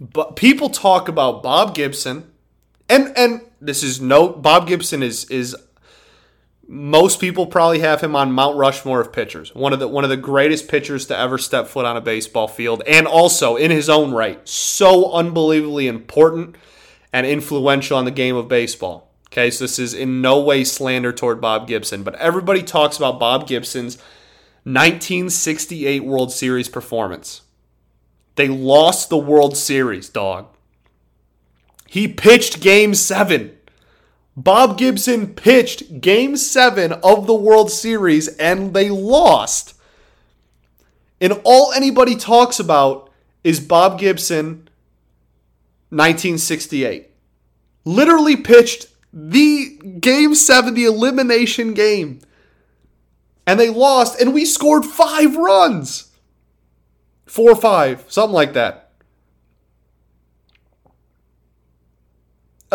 But 0.00 0.36
people 0.36 0.68
talk 0.68 1.08
about 1.08 1.42
Bob 1.42 1.74
Gibson, 1.74 2.30
and 2.88 3.16
and 3.16 3.40
this 3.60 3.82
is 3.82 4.00
no 4.00 4.28
Bob 4.28 4.66
Gibson 4.66 5.02
is 5.02 5.24
is 5.30 5.56
most 6.68 7.20
people 7.20 7.46
probably 7.46 7.78
have 7.80 8.00
him 8.00 8.16
on 8.16 8.32
Mount 8.32 8.56
Rushmore 8.56 9.00
of 9.00 9.12
pitchers. 9.12 9.54
One 9.54 9.72
of 9.72 9.78
the 9.78 9.88
one 9.88 10.04
of 10.04 10.10
the 10.10 10.16
greatest 10.16 10.68
pitchers 10.68 11.06
to 11.06 11.16
ever 11.16 11.38
step 11.38 11.68
foot 11.68 11.86
on 11.86 11.96
a 11.96 12.00
baseball 12.00 12.48
field, 12.48 12.82
and 12.86 13.06
also 13.06 13.56
in 13.56 13.70
his 13.70 13.88
own 13.88 14.12
right, 14.12 14.46
so 14.48 15.12
unbelievably 15.12 15.86
important 15.86 16.56
and 17.12 17.26
influential 17.26 17.96
on 17.96 18.04
the 18.04 18.10
game 18.10 18.36
of 18.36 18.48
baseball. 18.48 19.12
Okay, 19.28 19.50
so 19.50 19.64
this 19.64 19.78
is 19.78 19.94
in 19.94 20.20
no 20.20 20.40
way 20.40 20.64
slander 20.64 21.12
toward 21.12 21.40
Bob 21.40 21.68
Gibson, 21.68 22.02
but 22.02 22.14
everybody 22.16 22.62
talks 22.62 22.96
about 22.96 23.20
Bob 23.20 23.46
Gibson's 23.46 23.96
1968 24.64 26.04
World 26.04 26.32
Series 26.32 26.68
performance. 26.68 27.42
They 28.34 28.48
lost 28.48 29.08
the 29.08 29.16
World 29.16 29.56
Series, 29.56 30.08
dog. 30.08 30.48
He 31.86 32.08
pitched 32.08 32.60
game 32.60 32.94
seven. 32.94 33.55
Bob 34.36 34.76
Gibson 34.76 35.34
pitched 35.34 36.00
game 36.00 36.36
seven 36.36 36.92
of 36.92 37.26
the 37.26 37.34
World 37.34 37.70
Series 37.70 38.28
and 38.36 38.74
they 38.74 38.90
lost. 38.90 39.74
And 41.20 41.40
all 41.44 41.72
anybody 41.72 42.14
talks 42.16 42.60
about 42.60 43.10
is 43.42 43.60
Bob 43.60 43.98
Gibson 43.98 44.68
1968. 45.88 47.10
literally 47.84 48.36
pitched 48.36 48.88
the 49.12 49.78
game 50.00 50.34
seven, 50.34 50.74
the 50.74 50.84
elimination 50.84 51.72
game. 51.72 52.20
And 53.46 53.58
they 53.58 53.70
lost, 53.70 54.20
and 54.20 54.34
we 54.34 54.44
scored 54.44 54.84
five 54.84 55.36
runs. 55.36 56.12
Four 57.24 57.52
or 57.52 57.56
five, 57.56 58.04
something 58.08 58.34
like 58.34 58.52
that. 58.54 58.85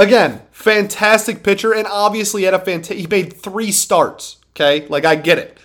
Again, 0.02 0.42
fantastic 0.50 1.44
pitcher, 1.44 1.76
and 1.76 1.86
obviously 1.86 2.42
had 2.42 2.56
a 2.56 2.60
fantastic. 2.60 2.98
He 2.98 3.06
made 3.06 3.34
three 3.34 3.72
starts. 3.72 4.38
Okay, 4.56 4.88
like 4.88 5.06
I 5.06 5.14
get 5.14 5.38
it. 5.38 5.60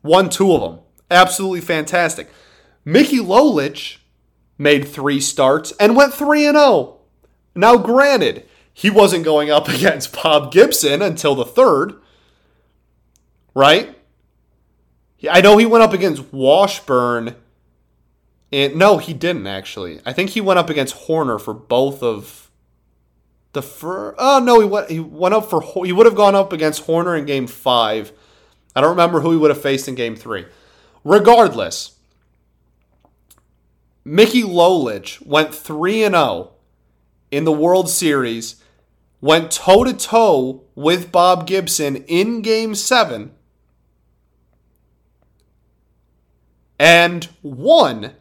Won 0.00 0.30
two 0.30 0.52
of 0.52 0.60
them. 0.60 0.78
Absolutely 1.10 1.60
fantastic. 1.60 2.30
Mickey 2.84 3.18
Lolich 3.18 3.96
made 4.56 4.86
three 4.86 5.18
starts 5.18 5.72
and 5.80 5.96
went 5.96 6.14
three 6.14 6.46
and 6.46 6.54
zero. 6.54 6.64
Oh. 6.64 7.00
Now, 7.56 7.76
granted, 7.76 8.46
he 8.72 8.90
wasn't 8.90 9.24
going 9.24 9.50
up 9.50 9.68
against 9.76 10.22
Bob 10.22 10.52
Gibson 10.52 11.02
until 11.02 11.34
the 11.34 11.44
third, 11.44 11.94
right? 13.56 13.98
I 15.28 15.40
know 15.40 15.56
he 15.56 15.66
went 15.66 15.82
up 15.82 15.92
against 15.92 16.32
Washburn. 16.32 17.34
And 18.52 18.76
no, 18.76 18.98
he 18.98 19.14
didn't 19.14 19.48
actually. 19.48 20.00
I 20.06 20.12
think 20.12 20.30
he 20.30 20.40
went 20.40 20.60
up 20.60 20.70
against 20.70 20.94
Horner 20.94 21.40
for 21.40 21.52
both 21.52 22.04
of 22.04 22.44
the 23.54 23.62
fir- 23.62 24.14
Oh 24.18 24.40
no, 24.40 24.60
he 24.60 24.66
went 24.66 24.90
he 24.90 25.00
went 25.00 25.34
up 25.34 25.48
for 25.48 25.62
he 25.84 25.92
would 25.92 26.06
have 26.06 26.14
gone 26.14 26.34
up 26.34 26.52
against 26.52 26.84
Horner 26.84 27.16
in 27.16 27.24
game 27.24 27.46
5. 27.46 28.12
I 28.76 28.80
don't 28.80 28.90
remember 28.90 29.20
who 29.20 29.30
he 29.30 29.36
would 29.36 29.50
have 29.50 29.62
faced 29.62 29.88
in 29.88 29.94
game 29.94 30.16
3. 30.16 30.44
Regardless, 31.04 31.98
Mickey 34.04 34.42
Lolich 34.42 35.24
went 35.24 35.54
3 35.54 36.04
and 36.04 36.14
0 36.14 36.52
in 37.30 37.44
the 37.44 37.52
World 37.52 37.88
Series, 37.88 38.62
went 39.20 39.50
toe 39.50 39.84
to 39.84 39.94
toe 39.94 40.64
with 40.74 41.10
Bob 41.10 41.46
Gibson 41.46 41.96
in 41.96 42.42
game 42.42 42.74
7 42.74 43.32
and 46.78 47.28
won. 47.42 48.12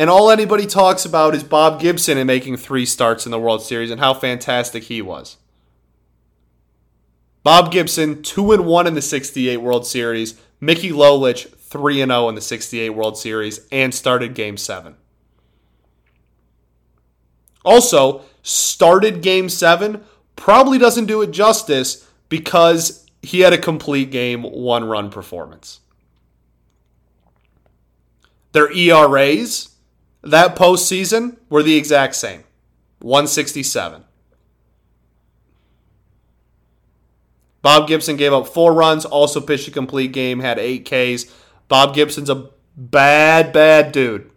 And 0.00 0.08
all 0.08 0.30
anybody 0.30 0.64
talks 0.64 1.04
about 1.04 1.34
is 1.34 1.44
Bob 1.44 1.78
Gibson 1.78 2.16
and 2.16 2.26
making 2.26 2.56
three 2.56 2.86
starts 2.86 3.26
in 3.26 3.30
the 3.30 3.38
World 3.38 3.62
Series 3.62 3.90
and 3.90 4.00
how 4.00 4.14
fantastic 4.14 4.84
he 4.84 5.02
was. 5.02 5.36
Bob 7.42 7.70
Gibson, 7.70 8.22
2 8.22 8.52
and 8.52 8.64
1 8.64 8.86
in 8.86 8.94
the 8.94 9.02
68 9.02 9.58
World 9.58 9.86
Series. 9.86 10.40
Mickey 10.58 10.88
Lolich, 10.88 11.50
3 11.50 12.00
and 12.00 12.10
0 12.12 12.30
in 12.30 12.34
the 12.34 12.40
68 12.40 12.88
World 12.88 13.18
Series 13.18 13.60
and 13.70 13.94
started 13.94 14.32
game 14.32 14.56
7. 14.56 14.96
Also, 17.62 18.22
started 18.42 19.20
game 19.20 19.50
7 19.50 20.02
probably 20.34 20.78
doesn't 20.78 21.04
do 21.04 21.20
it 21.20 21.30
justice 21.30 22.08
because 22.30 23.04
he 23.20 23.40
had 23.40 23.52
a 23.52 23.58
complete 23.58 24.10
game, 24.10 24.44
one 24.44 24.84
run 24.84 25.10
performance. 25.10 25.80
Their 28.52 28.72
ERAs 28.72 29.69
that 30.22 30.56
postseason 30.56 31.36
were 31.48 31.62
the 31.62 31.76
exact 31.76 32.14
same 32.14 32.44
167. 33.00 34.04
Bob 37.62 37.88
Gibson 37.88 38.16
gave 38.16 38.32
up 38.32 38.46
four 38.46 38.72
runs, 38.72 39.04
also 39.04 39.40
pitched 39.40 39.68
a 39.68 39.70
complete 39.70 40.12
game, 40.12 40.40
had 40.40 40.58
eight 40.58 40.84
Ks. 40.84 41.26
Bob 41.68 41.94
Gibson's 41.94 42.30
a 42.30 42.50
bad, 42.76 43.52
bad 43.52 43.92
dude. 43.92 44.30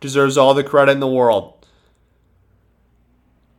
Deserves 0.00 0.36
all 0.36 0.54
the 0.54 0.64
credit 0.64 0.92
in 0.92 1.00
the 1.00 1.08
world. 1.08 1.66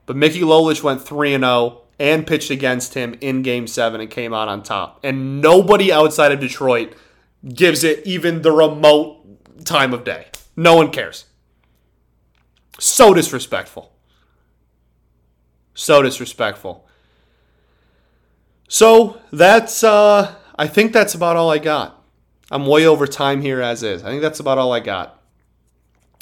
But 0.06 0.18
Mickey 0.18 0.42
Lolich 0.42 0.84
went 0.84 1.02
3 1.02 1.32
0 1.32 1.82
and 1.98 2.28
pitched 2.28 2.52
against 2.52 2.94
him 2.94 3.16
in 3.22 3.42
game 3.42 3.68
seven 3.68 4.02
and 4.02 4.10
came 4.10 4.34
out 4.34 4.48
on 4.48 4.62
top. 4.62 5.00
And 5.04 5.42
nobody 5.42 5.92
outside 5.92 6.32
of 6.32 6.40
Detroit 6.40 6.94
gives 7.48 7.84
it 7.84 8.06
even 8.06 8.42
the 8.42 8.52
remote 8.52 9.66
time 9.66 9.94
of 9.94 10.04
day. 10.04 10.28
No 10.56 10.76
one 10.76 10.92
cares. 10.92 11.26
So 12.80 13.14
disrespectful. 13.14 13.92
So 15.74 16.02
disrespectful. 16.02 16.88
So 18.68 19.22
that's 19.32 19.84
uh 19.84 20.36
I 20.58 20.68
think 20.68 20.94
that's 20.94 21.16
about 21.16 21.36
all 21.36 21.52
I 21.52 21.60
got. 21.60 22.02
I'm 22.50 22.66
way 22.66 22.86
over 22.86 23.08
time 23.08 23.42
here 23.42 23.62
as 23.62 23.84
is. 23.84 24.04
I 24.04 24.10
think 24.10 24.22
that's 24.22 24.40
about 24.40 24.58
all 24.58 24.72
I 24.72 24.80
got. 24.80 25.22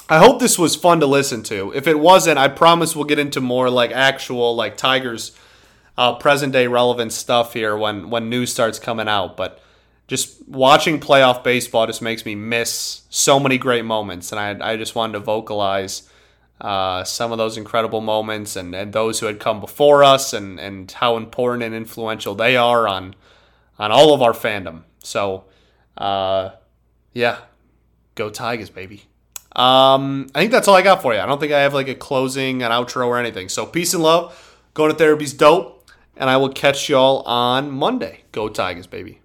I 0.09 0.17
hope 0.19 0.39
this 0.39 0.59
was 0.59 0.75
fun 0.75 0.99
to 0.99 1.05
listen 1.05 1.43
to. 1.43 1.71
If 1.73 1.87
it 1.87 1.99
wasn't, 1.99 2.37
I 2.37 2.47
promise 2.47 2.95
we'll 2.95 3.05
get 3.05 3.19
into 3.19 3.41
more 3.41 3.69
like 3.69 3.91
actual 3.91 4.55
like 4.55 4.75
Tigers 4.75 5.31
uh, 5.97 6.15
present 6.15 6.53
day 6.53 6.67
relevant 6.67 7.13
stuff 7.13 7.53
here 7.53 7.77
when 7.77 8.09
when 8.09 8.29
news 8.29 8.51
starts 8.51 8.79
coming 8.79 9.07
out. 9.07 9.37
But 9.37 9.61
just 10.07 10.47
watching 10.47 10.99
playoff 10.99 11.43
baseball 11.43 11.87
just 11.87 12.01
makes 12.01 12.25
me 12.25 12.35
miss 12.35 13.03
so 13.09 13.39
many 13.39 13.57
great 13.57 13.85
moments, 13.85 14.31
and 14.31 14.39
I 14.39 14.73
I 14.73 14.77
just 14.77 14.95
wanted 14.95 15.13
to 15.13 15.19
vocalize 15.19 16.09
uh, 16.61 17.03
some 17.03 17.31
of 17.31 17.37
those 17.37 17.57
incredible 17.57 18.01
moments 18.01 18.55
and, 18.55 18.73
and 18.73 18.93
those 18.93 19.19
who 19.19 19.25
had 19.25 19.39
come 19.39 19.59
before 19.59 20.03
us 20.03 20.33
and, 20.33 20.59
and 20.59 20.91
how 20.91 21.17
important 21.17 21.63
and 21.63 21.75
influential 21.75 22.35
they 22.35 22.55
are 22.55 22.87
on 22.87 23.15
on 23.79 23.91
all 23.91 24.13
of 24.13 24.21
our 24.21 24.33
fandom. 24.33 24.83
So, 24.99 25.45
uh, 25.97 26.51
yeah, 27.11 27.39
go 28.15 28.29
Tigers, 28.29 28.69
baby. 28.69 29.03
Um, 29.55 30.29
I 30.33 30.39
think 30.39 30.51
that's 30.51 30.67
all 30.67 30.75
I 30.75 30.81
got 30.81 31.01
for 31.01 31.13
you. 31.13 31.19
I 31.19 31.25
don't 31.25 31.39
think 31.39 31.51
I 31.51 31.61
have 31.61 31.73
like 31.73 31.87
a 31.87 31.95
closing, 31.95 32.63
an 32.63 32.71
outro, 32.71 33.07
or 33.07 33.17
anything. 33.17 33.49
So, 33.49 33.65
peace 33.65 33.93
and 33.93 34.03
love. 34.03 34.39
Going 34.73 34.91
to 34.91 34.97
therapy's 34.97 35.33
dope, 35.33 35.87
and 36.17 36.29
I 36.29 36.37
will 36.37 36.49
catch 36.49 36.89
y'all 36.89 37.21
on 37.23 37.69
Monday. 37.69 38.23
Go 38.31 38.49
Tigers, 38.49 38.87
baby. 38.87 39.19